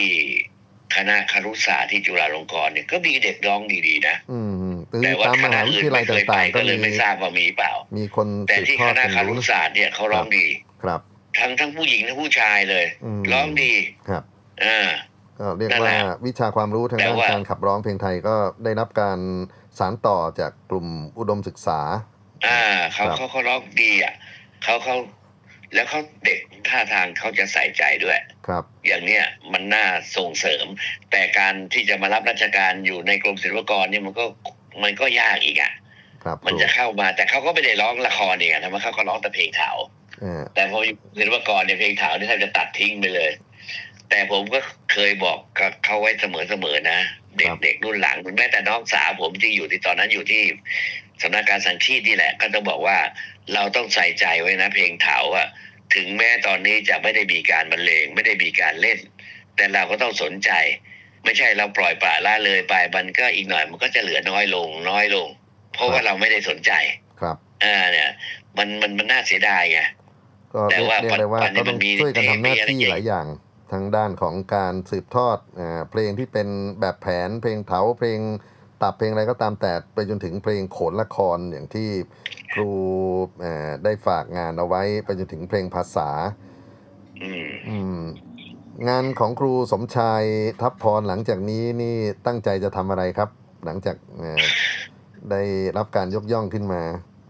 [0.96, 10.46] คณะครุศาสตร์ที่จุฬาลงกรณ์เนี่ยก็มีเด็กร้องดีๆนะอืมคือแต่ว่าตามคมณะหาวิอื่ทนยาลัยไม่เคยไปต่างๆก็ก็เลยมีไม่ทราบว่ามีเปล่า มีคนแต่สืบที่ทอคดณะกันครุรู้ศาสตร์เนี่ยเขาร้องดี
[10.84, 11.02] ครับ
[11.40, 13.74] ทั้งทั้งผู้หญิงทั้งผู้ชายเลยอืมร้องดี
[14.10, 14.24] ครับ
[14.64, 15.09] อ่าก็
[15.58, 19.20] เรียกนั่นแหว่าละวิชาความรู้ทางแต่ด้านว่าการขับร้องเพลงไทยก็ได้รับการ
[19.80, 20.88] สานต่อจากกลุ่ม
[21.18, 21.80] อุดมศึกษา
[22.48, 22.62] อ่า
[22.94, 24.14] เขาครับเขาเขาร้องดีอะ
[24.64, 24.96] เขาเขา
[25.74, 28.18] แล้วเขาเด็กท่าทางเขาจะใส่ใจด้วย
[28.48, 29.86] ครับ อย่างเนี้ยมันน่า
[30.18, 30.66] ส่งเสริม
[31.12, 34.26] แต่การที่จะมารับราชการอยู่ในกรมศิลปากรเนี่ยมันก็
[34.84, 35.74] มันก็ยากอีกอะ
[36.24, 39.72] ครับมันจะเข้ามาแต่เขาก็ไม่ได้ร้องละครเองอะทำไมเขาก็ร้องแต่เพลงเถา
[40.22, 43.32] เออแต่พออยู่ศิลปากรเนี่ยเพลงเถาเนี่ยแทบจะตัดทิ้งไปเลย
[44.10, 44.60] แต่ผมก็
[44.92, 46.26] เคยบอกกับเขาไว้เส
[46.64, 47.00] มอๆนะ
[47.38, 50.44] เด็กๆรุ่นหลังแม้แต่น้องสาวผมที่อยู่ที่ตอนนั้นอยู่ที่
[51.22, 52.98] สำนักการสังคีตนี่แหละ ก็จะบอกว่า
[53.54, 55.48] เราต้องใส่ใจไว้นะ เพลงเถาอะ
[55.96, 59.00] ถึงแม้ตอนนี้จะไม่ได้มีการบรรเลงไม่ได้มีการเล่น
[59.56, 60.52] แต่เราก็ต้องสนใจ
[61.24, 65.28] ไม่ใช่เราปล่อยปละละเลยไปมันก็อีกหน่อยมันก็จะเหลือน้อยลงน้อยลง
[65.74, 66.72] เพราะว่าเราไม่ได้สนใจ
[67.22, 68.10] ครับอ่าเนี่ย
[68.58, 69.80] มันมันมันน่าเสียดายไง
[70.54, 73.26] ก็แต่เรียกว่าเรียกได้ว่าปัจจุก็บัต้อนงมีช่วยกันทำหน้าเทปมีอะไรที่เก่งหลายอย่าง
[73.72, 76.48] ทางด้านของการสืบทอดอ่าเพลงที่เป็น
[76.80, 78.20] แบบแผนเพลงเถาเพลง
[78.82, 81.90] ตับเพลงอะไรก็ตามแต่ไปจนถึงเพลงโขนละครอย่างที่
[82.54, 82.70] ครู
[83.42, 86.10] เอ่อได้ฝากงานเอาไว้ไปจนถึงเพลงภาษา
[87.24, 88.02] อืมอืม
[88.90, 90.24] งานของครูสมชาย
[90.62, 93.30] ทัพพรหลังจากนี้นี่ตั้งใจจะทำอะไรครับ
[93.66, 94.44] หลังจากเอ่อ
[95.32, 95.42] ได้
[95.78, 96.82] รับการยกย่องขึ้นมา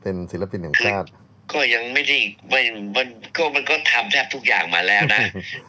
[0.01, 1.07] เป็นศิลปินแห่งชาติ
[1.53, 2.17] ก็ยังไม่ได้
[2.49, 2.61] ไม่
[2.97, 5.21] มันก็มันก็ทำแทบทุกอย่างมาแล้วนะ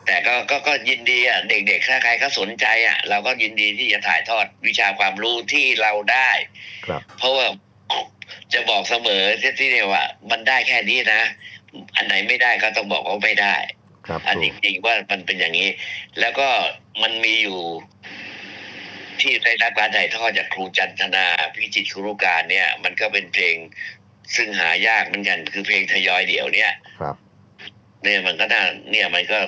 [0.06, 6.30] แต่ก็ก็ก็ยินดีอะเด็กๆถ้าใครเขาสนใจอะ เราก็ยินดีที่จะถ่ายทอดวิชาความรู้ที่เราได้
[6.86, 7.46] ครับเพราะว่า
[8.52, 11.22] จะบอกเสมอที่ที่เนี่ยว่า มันได้แค่นี้นะ
[11.96, 13.56] อันไหนไม่ได้ก็ต้องบอกว่าไม่ได้
[14.06, 15.68] ครับอันครูจริงๆว่ามันเป็นอย่างนี้
[16.20, 16.48] แล้วก็
[17.02, 17.60] มันมีอยู่
[19.20, 23.56] ที่ได้รับการถ่ายทอดจากครูจันทนาพิจิตรครุการเนี่ย มันก็เป็นเพลง
[24.36, 27.16] ซึ่งหายากเหมือนกัน คือเพลงทยอยเดี่ยวเนี่ยครับ
[28.02, 29.38] เนี่ยมันก็น่าเนี่ยมันก็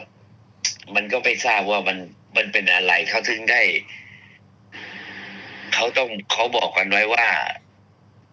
[0.94, 1.98] มันก็ไม่ทราบว่ามัน
[2.36, 3.62] มันเป็นอะไรเขาถึงได้
[5.74, 7.26] เขาต้องเขาบอกกันไว้ว่า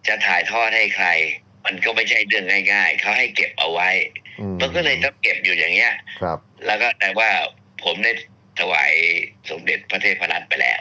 [0.08, 1.06] จะถ่ายทอดให้ใคร
[1.64, 3.90] มันก็ไม่ใช่เรื่องง่ายๆเขาให้เก็บเอาไว้
[4.40, 7.28] อืมมันก็เลยต้องเก็บอยู่อย่างเงี้ย ครับ แล้วก็แต่ว่า
[7.84, 8.12] ผมได้
[8.60, 8.92] ถวาย
[9.50, 10.78] สมเด็จพระเทพรัตน์ไปแล้ว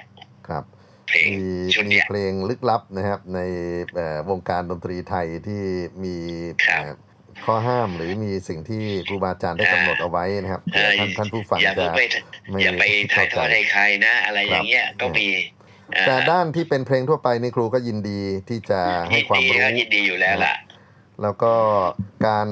[0.47, 0.63] ครับ
[1.09, 3.39] เพลงมีชุดมีเนี้ยเพลงลึกลับนะครับ ใน
[3.95, 5.61] เอ่อวงการดนตรีไทยที่
[6.03, 6.15] มี
[6.67, 6.93] ครับเอ่อ
[7.45, 12.01] ข้อห้ามหรือมีสิ่งที่ครูบาอาจารย์ได้กำหนดเอาไว้นะครับเออท่านท่านผู้ฟังอย่าจะเพิ่งไป
[12.49, 12.83] ไม่อย่าไป
[13.13, 15.27] ถ่ายทอดให้ใครนะ อะไรอย่างเงี้ยครับก็มี
[15.95, 18.79] อ่แต่ด้านที่เป็นเพลงทั่วไปนี่ครูก็ยินดีที่จะ
[19.11, 20.55] ให้ยินความดีรู้ก็ยินดีอยู่แล้วล่ะ
[21.21, 21.53] แล้วก็
[22.27, 22.47] การ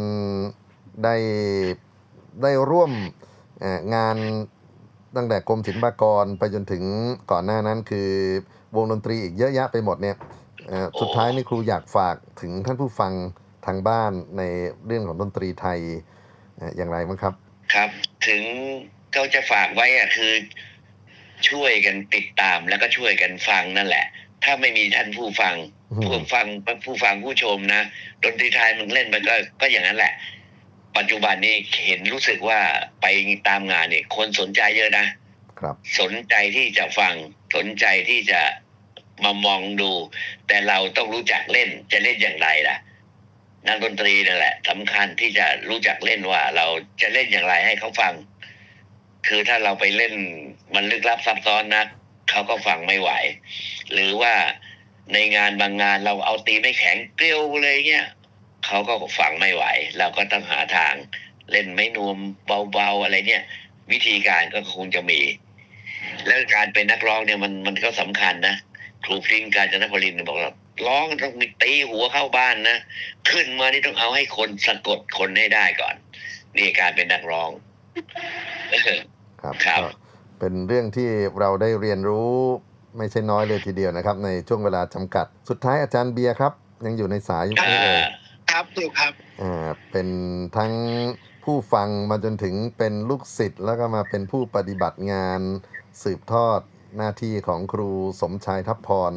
[1.03, 1.15] ได้
[2.43, 2.91] ได้ร่วม
[3.59, 4.17] เอ่องาน
[5.15, 6.83] ตั้งแต่กรมศิลปากรไปจนถึง
[7.31, 8.09] ก่อนหน้านั้นคือ
[8.75, 10.15] วงดนตรีอีกเยอะแยะไปหมดเนี่ย
[10.67, 13.13] เอ่อโอ้สุดท้ายนี่ครูอยากฝากถึงท่านผู้ฟัง
[13.65, 14.43] ทางบ้านใน
[14.85, 15.79] เรื่องของดนตรีไทย
[16.57, 17.33] เอ่ออย่างไรบ้างครับ
[17.73, 17.89] ครับ
[18.27, 18.41] ถึง
[19.13, 20.33] เขาจะฝากไว้อะคือ
[21.49, 24.05] ช่วยกันติดตามแล้วก็ช่วยกันฟังนั่นแหละ
[24.43, 25.55] ถ้าไม่มีท่านผู้ฟัง
[25.91, 26.45] อืมผู้ฟัง
[26.85, 27.81] ผู้ฟังผู้ชมนะ
[28.23, 30.13] ดนตรีไทยมันเล่นมันก็ก็อย่างนั้นแหละ
[30.97, 32.59] ปัจจุบันนี้เห็นรู้สึกว่า
[33.01, 33.05] ไป
[33.49, 35.05] ตามงานเนี่ยคนสนใจเยอะนะ
[35.59, 37.13] ครับ สนใจที่จะฟัง
[37.55, 38.41] สนใจที่จะ
[39.23, 39.91] มามองดู
[40.47, 42.77] แต่เราต้องรู้จักเล่นจะเล่นอย่างไรล่ะ
[43.67, 46.65] นักดนตรีนั่นแหละสำคัญที่จะรู้จักเล่นว่า เรา
[47.01, 48.13] จะเล่นอย่างไรให้เขาฟัง
[49.27, 50.13] คือถ้าเราไปเล่น
[50.75, 51.87] มันลึกลับซับซ้อนนัก
[52.29, 53.09] เขาก็ฟังไม่ไหว
[53.93, 54.33] หรือว่า
[55.13, 58.07] ในงานบางงานเราเอาตีไม่แข็งเกลียวเลยเงี้ย
[58.65, 59.63] เขาก็ฟังไม่ไหว
[59.97, 60.93] เราก็ต้องหาทาง
[61.51, 62.17] เล่นไม่นวม
[62.73, 63.43] เบาๆอะไรเนี่ย
[63.91, 65.19] วิธีการก็คงจะมี
[66.25, 68.55] แล้วการเป็นนักร้องเนี่ยมันมันก็สำคัญนะ
[69.03, 70.53] ครูพริ้งการจนพลินทร์บอกว่า
[70.87, 72.77] ร้องต้องมีตีหัวเข้าบ้านนะ
[73.29, 75.95] ขึ้นมานี่ต้องเอาให้คนสะกดคนให้ได้ก่อน
[76.55, 77.49] นี่การเป็นนักร้อง
[78.71, 78.99] เออ
[79.41, 79.87] ครับครับก็
[80.39, 82.33] เป็นเรื่องที่เราได้เรียนรู้
[82.97, 86.53] ไม่ใช่น้อยเลยทีเดียวนะครับ ในช่วงเวลาจำกัด สุดท้ายอาจารย์เบียร์ครับ
[86.85, 88.03] ยังอยู่ในสายอยู่ไหมเอ่ย
[88.51, 90.07] ครับอยู่ครับอ่าเป็น
[90.57, 90.73] ทั้ง
[91.43, 95.41] ผู้ฟังมาจนถึงเป็นลูกศิษย์แล้วก็มาเป็นผู้ปฏิบัติงาน
[96.03, 96.59] สืบทอด
[96.97, 97.89] หน้าที่ของครู
[98.21, 99.13] สมชายทัพพร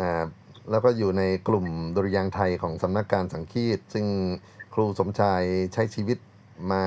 [0.00, 0.24] อ่า
[0.70, 1.66] แล้วก็อยู่ในกลุ่ม
[1.96, 4.06] ดุริยางค์ไทยของสำนักการสังคีต ซึ่ง
[4.74, 5.42] ครูสมชาย
[5.74, 6.18] ใช้ชีวิต
[6.72, 6.84] มา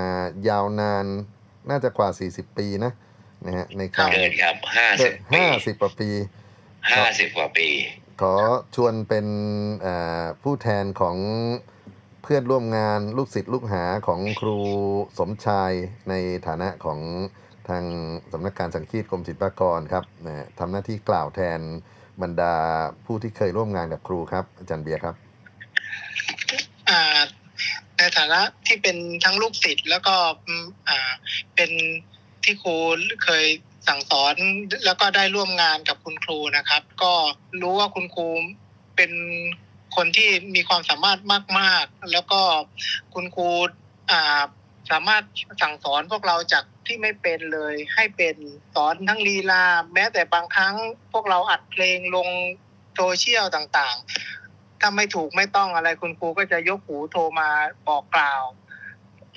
[0.49, 1.05] ยาวนาน
[1.69, 2.91] น่าจะกว่า 40 ปีนะ
[3.45, 6.09] นะฮะในการเกินครับห้าสิบปีห้าสิบกว่าปี
[6.91, 7.67] ห้าสิบกว่าปี
[8.21, 8.35] ขอ
[8.75, 9.27] ชวนเป็น
[10.43, 11.17] ผู้แทนของ
[12.23, 14.57] เพื่อนร่วมงานลูกศิษย์ลูกหาของครู
[15.19, 15.71] สมชาย
[16.09, 16.13] ใน
[16.47, 16.99] ฐานะของ
[17.69, 17.83] ทาง
[18.31, 20.03] สำนักการสังคีตกรมศิลปากรครับ
[20.59, 21.59] ทำหน้าที่กล่าวแทน
[22.21, 22.55] บรรดา
[23.05, 25.15] ผู้ที่เคยร่วมงานกับครูครับ อาจารย์เบียร์ครับ
[27.97, 30.15] ในฐานะที่เป็นทั้งลูกศิษย์แล้วก็
[31.55, 31.71] เป็น
[32.43, 32.75] ที่ครู
[33.23, 33.45] เคย
[33.87, 34.35] สั่งสอน
[34.85, 37.13] แล้วก็ได้ร่วมงานกับคุณครูนะครับ ก็
[37.61, 38.27] รู้ว่าคุณครู
[38.95, 39.11] เป็น
[39.95, 41.19] คนที่มีความสามารถ
[41.59, 42.41] มาก ๆ แล้วก็
[43.13, 43.49] คุณครู
[44.11, 44.41] อ่า
[44.91, 45.23] สามารถ
[45.61, 48.35] สั่งสอนพวกเราจากที่ไม่เป็นเลย ให้เป็น
[48.75, 49.63] สอนทั้งลีลา
[49.93, 50.75] แม้แต่บางครั้ง
[51.11, 52.29] พวกเราอัดเพลงลง
[52.95, 57.49] โซเชียลต่างๆ ถ้าไม่ถูกไม่ต้องอะไรคุณครูก็จะยกหูโทรมา
[57.87, 58.43] บอกกล่าว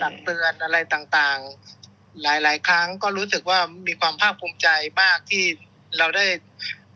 [0.00, 1.77] ตักเตือนอะไรต่างๆ
[2.22, 4.68] หลาย ๆ ครั้งก็รู้สึกว่ามีความภาคภูมิใจ
[5.00, 5.44] มากที่
[5.98, 6.26] เราได้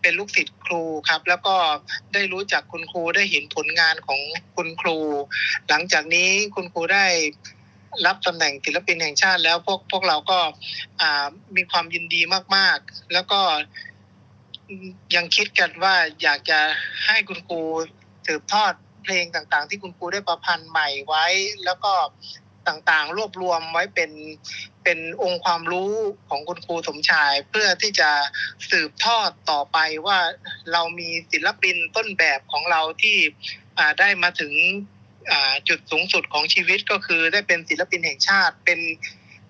[0.01, 1.57] เป็นลูกศิษย์ครูครับ แล้วก็
[2.15, 4.21] ได้รู้จักคุณครูได้เห็นผลงานของ
[4.57, 4.99] คุณครู
[5.69, 7.07] หลังจากนี้คุณครูได้
[8.07, 10.39] รับตำแหน่งศิลปินแห่งชาติ แล้วพวกพวกเราก็
[11.57, 12.21] มีความยินดี
[12.57, 13.41] มาก ๆ แล้วก็
[15.17, 16.61] ยังคิดกันว่าอยากจะ
[17.07, 17.61] ให้คุณครู
[18.27, 21.27] สืบทอดเพลงต่างๆ ที่คุณครูได้ประพันธ์ใหม่ไว้
[21.65, 21.93] แล้วก็
[22.69, 24.11] ต่างๆ รวบรวมไว้เป็น
[24.85, 25.93] เป็นองค์ความรู้
[26.29, 28.11] ของคุณครูสมชาย เพื่อที่จะ
[28.71, 30.19] สืบทอดต่อไปว่า
[30.73, 33.17] เรามีศิลปินต้นแบบของเราที่
[33.79, 34.53] อ่าได้มาถึง
[35.31, 38.81] อ่าจุดสูงสุดของชีวิตก็คือได้เป็นศิลปินแห่งชาติเป็น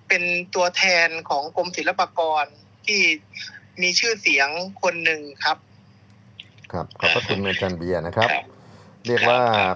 [0.08, 0.22] เป็น
[0.54, 2.44] ตัวแทนของกรมศิลปากร
[2.86, 3.02] ที่
[3.82, 4.48] มีชื่อเสียง
[4.82, 5.56] คนหนึ่งครับ
[6.72, 8.44] ครับขอบพระคุณอาจารย์เบียร์นะครับครับ
[9.06, 9.72] เรียกว่าอ่า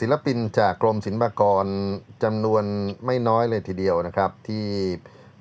[0.00, 1.66] ศิลปินจากกรมศิลปากร
[2.22, 2.64] จำนวน
[3.04, 4.66] ไม่น้อยเลยทีเดียวนะครับ ที่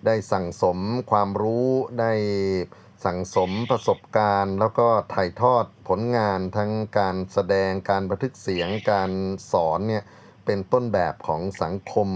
[0.06, 0.80] ได้สั่งสม
[1.12, 1.70] ความรู้
[2.00, 2.14] ได้
[3.06, 9.12] สั่งสมประสบการณ์ แล้วก็ถ่ายทอดผลงานทั้งการแสดงการบันทึกเสียงการ
[9.52, 10.04] สอนเนี่ย
[10.46, 12.10] เป็นต้นแบบของสังคม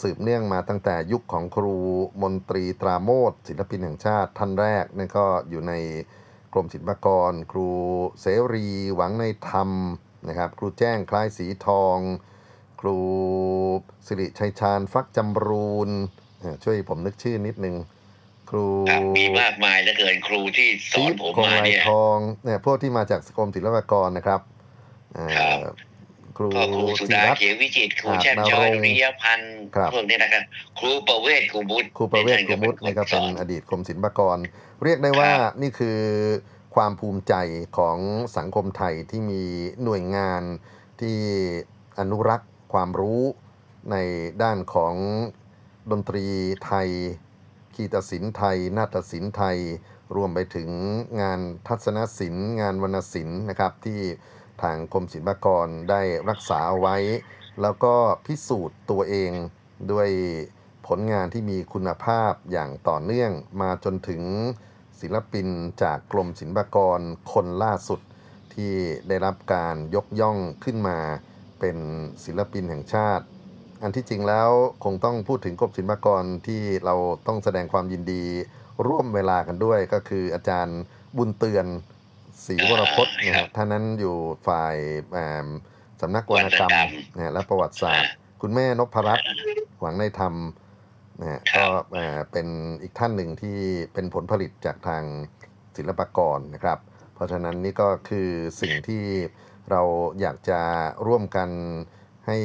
[0.00, 1.76] สืบเนื่องมาตั้งแต่ยุคของครู
[2.22, 5.72] มนตรีตราโมทศิลปินแห่งชาติท่านแรกนั่นก็อยู่ใน
[6.52, 7.68] กรมศิลปากร ครู
[8.20, 9.70] เสรี หวังในธรรม
[10.28, 11.98] นะครับ ครูแจ้งคล้ายสีทอง
[12.80, 12.98] ครู
[14.06, 15.90] สิริชัยชาญฟักจำรูน
[16.40, 17.76] เอ่อช่วยผมนึกชื่อนิดนึง
[18.50, 24.40] ครูครับมีมากมายเหลือเกินครูที่สอนผมคงมาลายเนี่ยทองเนี่ยพวกที่มาจากกรมศิลปากรนะครับ
[25.16, 25.26] อ่า
[25.64, 25.74] ครับ
[26.38, 30.42] ครูก็ครูสุศิดารัตน์เขียววิจิตรครูครับแช่มช้อยนรงค์ดุริยพันธ์ครับพวกนี้นะครับ
[30.78, 34.38] ครูประเวศครูบุตรครูประเวศครูมุตนี่ก็เป็นอดีตกรมศิลปากร
[34.84, 35.30] เรียกได้ว่า
[35.62, 35.98] นี่คือ
[36.76, 37.34] ความภูมิใจ
[37.78, 37.98] ของ
[38.36, 39.42] สังคมไทยที่มี
[39.84, 40.42] หน่วยงาน
[41.00, 41.18] ที่
[41.98, 43.22] อนุรักษ์ความรู้
[43.90, 43.96] ใน
[44.42, 44.94] ด้านของ
[45.90, 46.26] ดนตรี
[46.64, 46.88] ไทย
[47.74, 49.58] คีตศิลป์ไทย นาฏศิลป์ไทย
[50.16, 50.70] รวมไปถึง
[51.20, 54.00] งานทัศนศิลป์ งานวรรณศิลป์นะครับ ที่
[54.62, 56.96] ทางกรมศิลปากรได้รักษาเอาไว้
[57.62, 57.94] แล้วก็
[58.26, 59.32] พิสูจน์ตัวเอง
[59.92, 60.10] ด้วย
[60.86, 64.22] ผลงานที่มีคุณภาพอย่างต่อเนื่องมาจนถึง
[65.00, 65.46] ศิลปิน
[65.82, 67.00] จากกรมศิลปากร
[67.32, 68.00] คนล่าสุด
[68.54, 68.72] ที่
[69.08, 70.98] ได้รับการยกย่องขึ้นมา
[71.60, 71.76] เป็น
[72.24, 73.24] ศิลปินแห่งชาติ
[73.82, 74.50] อันที่จริงแล้ว
[74.84, 76.94] คงต้องพูดถึงกรมศิลปากรที่เรา
[77.26, 78.24] ต้องแสดงความยินดี
[78.86, 80.80] ร่วมเวลากันด้วยก็คืออาจารย์
[81.16, 81.66] บุญเตือน
[82.46, 84.16] ศรีวรพจน์นะฮะท่านนั้นอยู่
[84.48, 84.76] ฝ่าย
[85.16, 85.46] อ่า
[86.00, 86.70] สำนักวรรณกรรม
[87.14, 88.10] นะฮะและประวัติศาสตร์
[88.42, 89.26] คุณแม่นพรัตน์
[89.80, 90.34] หวังในธรรม
[91.20, 92.46] นะฮะครัก็บอ่าเป็น
[92.82, 93.58] อีกท่านหนึ่งที่
[93.94, 95.02] เป็นผลผลิตจากทาง
[95.76, 96.78] ศิลปากรนะครับ
[97.14, 98.28] เพราะฉะนั้นนี่ก็คือ
[98.60, 99.04] สิ่งที่
[99.70, 99.82] เรา
[100.20, 100.60] อยากจะ
[101.06, 101.50] ร่วมกัน
[102.26, 102.38] ให้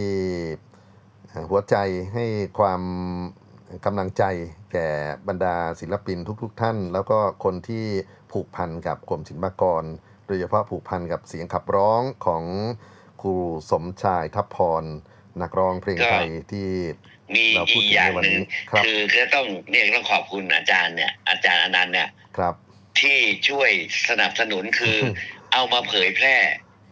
[1.49, 1.75] หัวใจ
[2.13, 2.25] ให้
[2.59, 2.81] ความ
[3.85, 4.23] กำลังใจ
[4.71, 4.89] แก่
[5.27, 7.85] บรรดาศิลปินทุก ๆทท่าน แล้วก็คนที่
[8.31, 9.83] ผูกพันกับกรมศิลปากร
[10.27, 12.43] โดยเฉพาะผูกพันกับเสียงขับร้องของ
[13.21, 13.35] ครู
[13.71, 14.83] สมชายทัพพร
[15.41, 16.69] นักร้องเพลงไทยที่
[17.35, 22.53] มีเราพูอีดกถึงอย่างในวันหนึ่งนี้ครับคือก็ต้องเนี่ยต้องขอบคุณอาจารย์เนี่ยอาจารย์อนันต์เนี่ยครับ
[22.99, 23.19] ที่
[23.49, 23.69] ช่วย
[24.09, 24.97] สนับสนุนคือ
[25.53, 26.35] เอามาเผยแพร่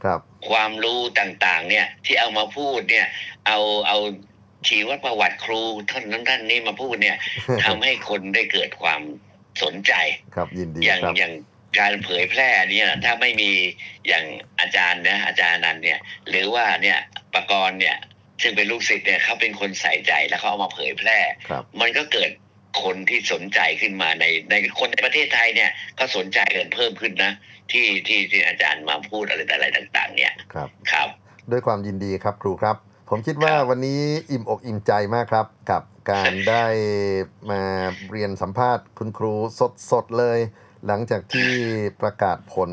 [0.03, 0.19] ครับ
[0.49, 3.07] ความรู้ต่างๆ เนี่ยที่เอามาพูดเนี่ย
[3.47, 3.97] เอาเอา
[4.67, 7.17] ชีวประวัติครูท่านนั้นท่านนี้มาพูดเนี่ย
[7.65, 9.01] ทำให้คนได้เกิดความ
[9.63, 9.93] สนใจ
[10.35, 11.33] ครับยินดีอย่างครับอย่าง
[11.79, 13.51] การเผยแพร่เนี่ยถ้าไม่มี
[14.07, 14.25] อย่าง
[14.59, 16.97] อาจารย์นะอาจารย์นันต์เนี่ย หรือว่าเนี่ย
[17.33, 17.97] ประกรณ์เนี่ย
[18.41, 22.31] ซึ่งเป็นลูกศิษย์เนี่ยเขาเป็นคนใส่ใจแล้วเขาเอามาเผยแพร่ ครับ มันก็เกิด
[22.83, 27.31] คนที่สนใจขึ้นมาในในคนในประเทศไทยเนี่ยก็สนใจกันเพิ่มขึ้นนะ
[27.71, 31.07] ที่ที่ที่อาจารย์มาพูดอะไรแต่อะไรต่าง ๆ เนี่ยครับ ครับ
[31.51, 32.75] ด้วยความยินดีครับครูครับ
[33.09, 36.65] ผมคิดว่าครับวันนี้อิ่มอกอิ่มใจมากครับ กับการได้
[37.51, 37.61] มา
[38.11, 39.33] เรียนสัมภาษณ์คุณครู
[39.91, 40.39] สดๆเลย
[40.87, 41.51] หลังจากที่
[42.01, 42.71] ประกาศผล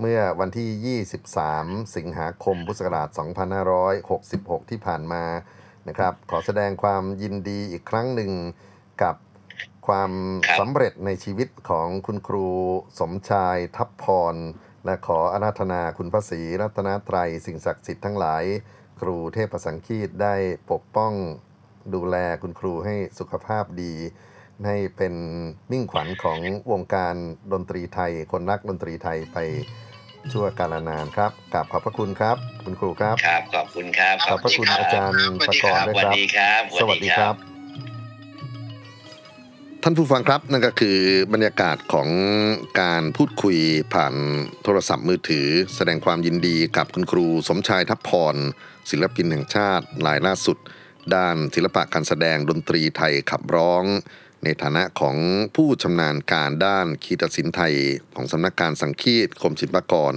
[0.00, 3.08] เมื่อวันที่ 23 สิงหาคม พุทธศักราช
[4.08, 5.24] 2566 ที่ผ่านมา
[5.88, 8.32] นะครับ ขอแสดงความยินดีอีกครั้งหนึ่ง
[9.02, 9.16] กับ
[9.86, 10.10] ความ
[10.44, 12.48] ครับสำเร็จในชีวิตของคุณครู
[13.00, 14.36] สมชายทัพพร
[14.84, 18.44] และขออาราธนาคุณพระศรีรัตนตรัย สิ่งศักดิ์สิทธิ์ทั้งหลาย
[19.00, 20.34] ครูเทพสังคีตได้
[20.70, 21.12] ปกป้อง
[21.94, 23.94] ดูแลคุณครูให้สุขภาพดี
[24.66, 25.14] ให้เป็น
[25.70, 26.38] มิ่งขวัญของ
[26.70, 27.14] วงการ
[27.52, 29.38] ดนตรีไทย คนรักดนตรีไทยไป
[30.32, 37.34] ชั่วกาลนานครับกราบขอบพระคุณครับ คุณครูครับ ครับ ขอบคุณครับ ขอบพระคุณอาจารย์สวัสดีประกครรับณ์ด้วยสวัสครับดีครับ สวัสดีครับ
[39.82, 40.98] ท่านผู้ฟังครับนั่นก็คือ
[41.32, 42.08] บรรยากาศของ
[42.80, 43.58] การพูดคุย
[43.94, 44.14] ผ่าน
[44.64, 48.36] โทรศัพท์มือถือ แสดงความยินดีกับคุณครูสมชายทัพพร
[48.90, 50.58] ศิลปินแห่งชาติรายล่าสุด
[51.14, 53.84] ด้านศิลปะการแสดงดนตรีไทยขับร้อง
[54.44, 55.16] ในฐานะของ
[55.56, 57.74] ผู้ชำนาญการด้านคีตศิลป์ไทย
[58.14, 60.14] ของสำนักการสังคีตกรมศิลปากร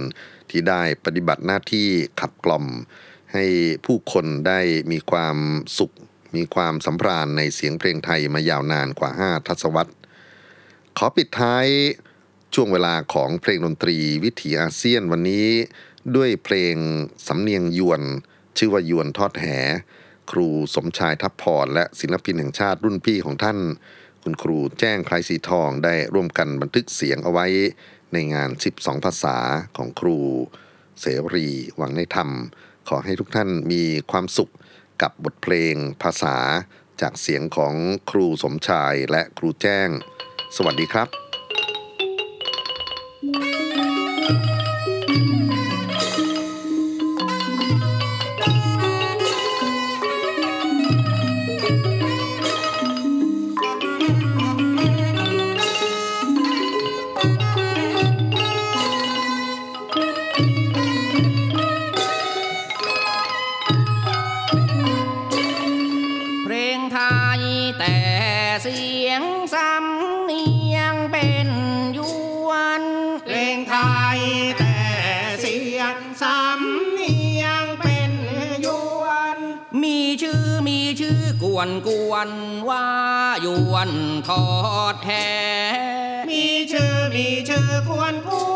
[0.50, 1.88] ที่ได้ปฏิบัติหน้าที่
[2.20, 2.64] ขับกล่อม
[3.32, 3.44] ให้
[3.86, 4.60] ผู้คนได้
[4.92, 5.36] มีความ
[5.78, 5.94] สุข
[6.36, 9.94] มีความสำราญในเสียงเพลงไทยมายาวนานกว่า 5 ทศวรรษ
[10.96, 11.66] ขอปิดท้าย
[12.54, 15.48] ช่วงเวลาของเพลงดนตรีวิถีอาเซียนวันนี้
[16.16, 16.74] ด้วยเพลง
[17.26, 18.02] สำเนียงยวน
[18.58, 19.46] ชื่อว่ายวนทอดแห
[20.30, 23.58] ครูสมชายทัพพรและศิลปินแห่งชาติรุ่นพี่ของท่าน
[24.28, 27.46] คุณครูแจ้งไครสีทองได้ร่วมกันบันทึกเสียงเอาไว้
[28.12, 29.36] ในงาน 12 ภาษา
[29.76, 30.18] ของครู
[31.00, 31.46] เสรี
[31.76, 32.30] หวังในธรรม
[32.88, 34.52] ขอให้ทุกท่านมีความสุข
[35.02, 36.36] กับบทเพลงภาษา
[37.00, 37.74] จากเสียงของ
[38.10, 39.88] ครูสมชายและครูแจ้ง
[40.56, 41.08] สวัสดีครับ
[44.52, 44.55] เพ
[73.24, 73.76] เพลงไท
[74.16, 74.20] ย
[74.58, 74.76] แต่
[75.40, 78.12] เสียงสำเนียงเป็น
[78.66, 78.68] ย
[79.02, 79.04] ว
[79.36, 79.38] น
[79.82, 82.30] มีชื่อมีชื่อกวนกวน
[82.68, 82.86] ว่า
[83.44, 83.90] ยวน
[84.28, 84.44] ทอ
[84.92, 85.28] ดแท้
[86.30, 88.55] มีชื่อมีชื่อควรคว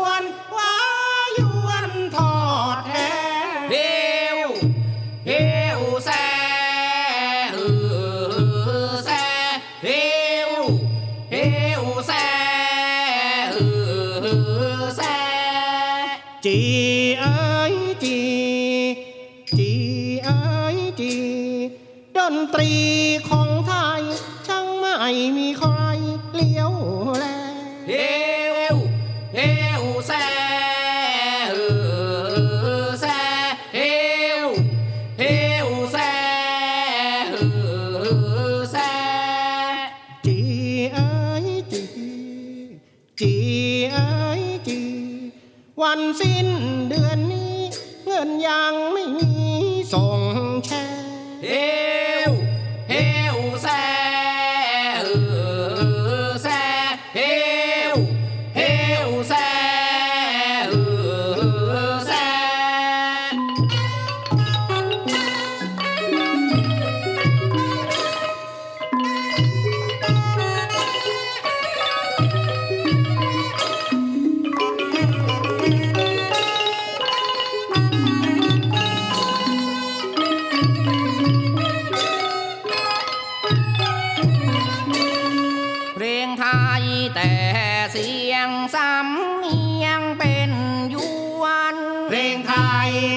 [48.41, 48.80] เ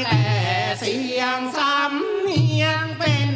[0.07, 0.23] แต่
[0.79, 3.31] เสียงสำเนียงเป็น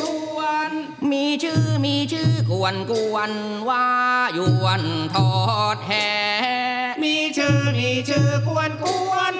[0.00, 0.02] ย
[0.36, 0.40] ว
[0.70, 0.72] น
[1.10, 3.32] มีชื่อมีชื่อกวนกวน
[3.68, 3.86] ว่า
[4.38, 4.82] ยวน
[5.14, 5.32] ทอ
[5.76, 5.92] ดแห
[7.02, 9.34] มีชื่อมีชื่อกวนกวน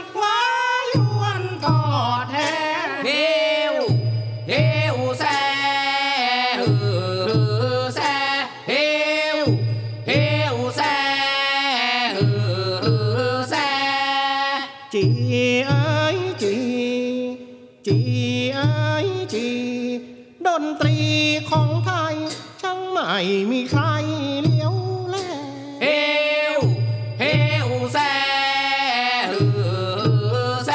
[23.16, 23.82] ไม่มีใคร
[24.42, 24.74] เลี้ยว
[25.10, 25.16] แล
[25.82, 25.86] เฮ
[26.58, 26.60] ว
[27.20, 27.24] เฮ
[27.66, 27.98] วแซ
[29.30, 29.40] ฮื
[30.48, 30.70] อแซ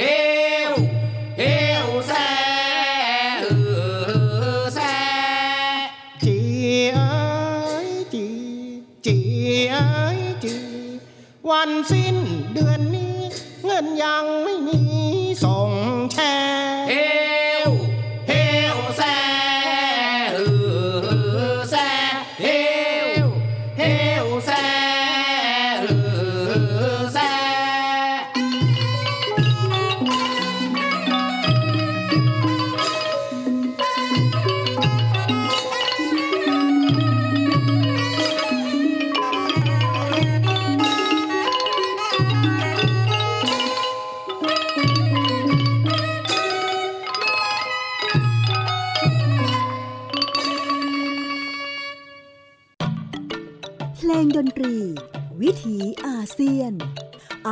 [0.00, 0.04] เฮ
[0.70, 0.72] ว
[1.38, 1.42] เฮ
[1.86, 2.12] วแซ
[3.42, 3.52] ฮื
[4.58, 4.80] อแซ
[6.24, 6.38] จี
[6.94, 7.14] เอ้
[7.88, 8.26] ยจี
[9.06, 9.18] จี
[9.72, 9.86] เอ้
[10.18, 10.56] ยจี
[11.50, 12.16] วันสิ้น
[12.54, 13.18] เดือนนี้
[13.64, 14.55] เงินยังไม่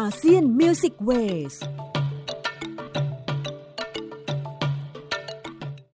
[0.05, 1.11] อาเซียนมิวสิกเว
[1.53, 1.55] ส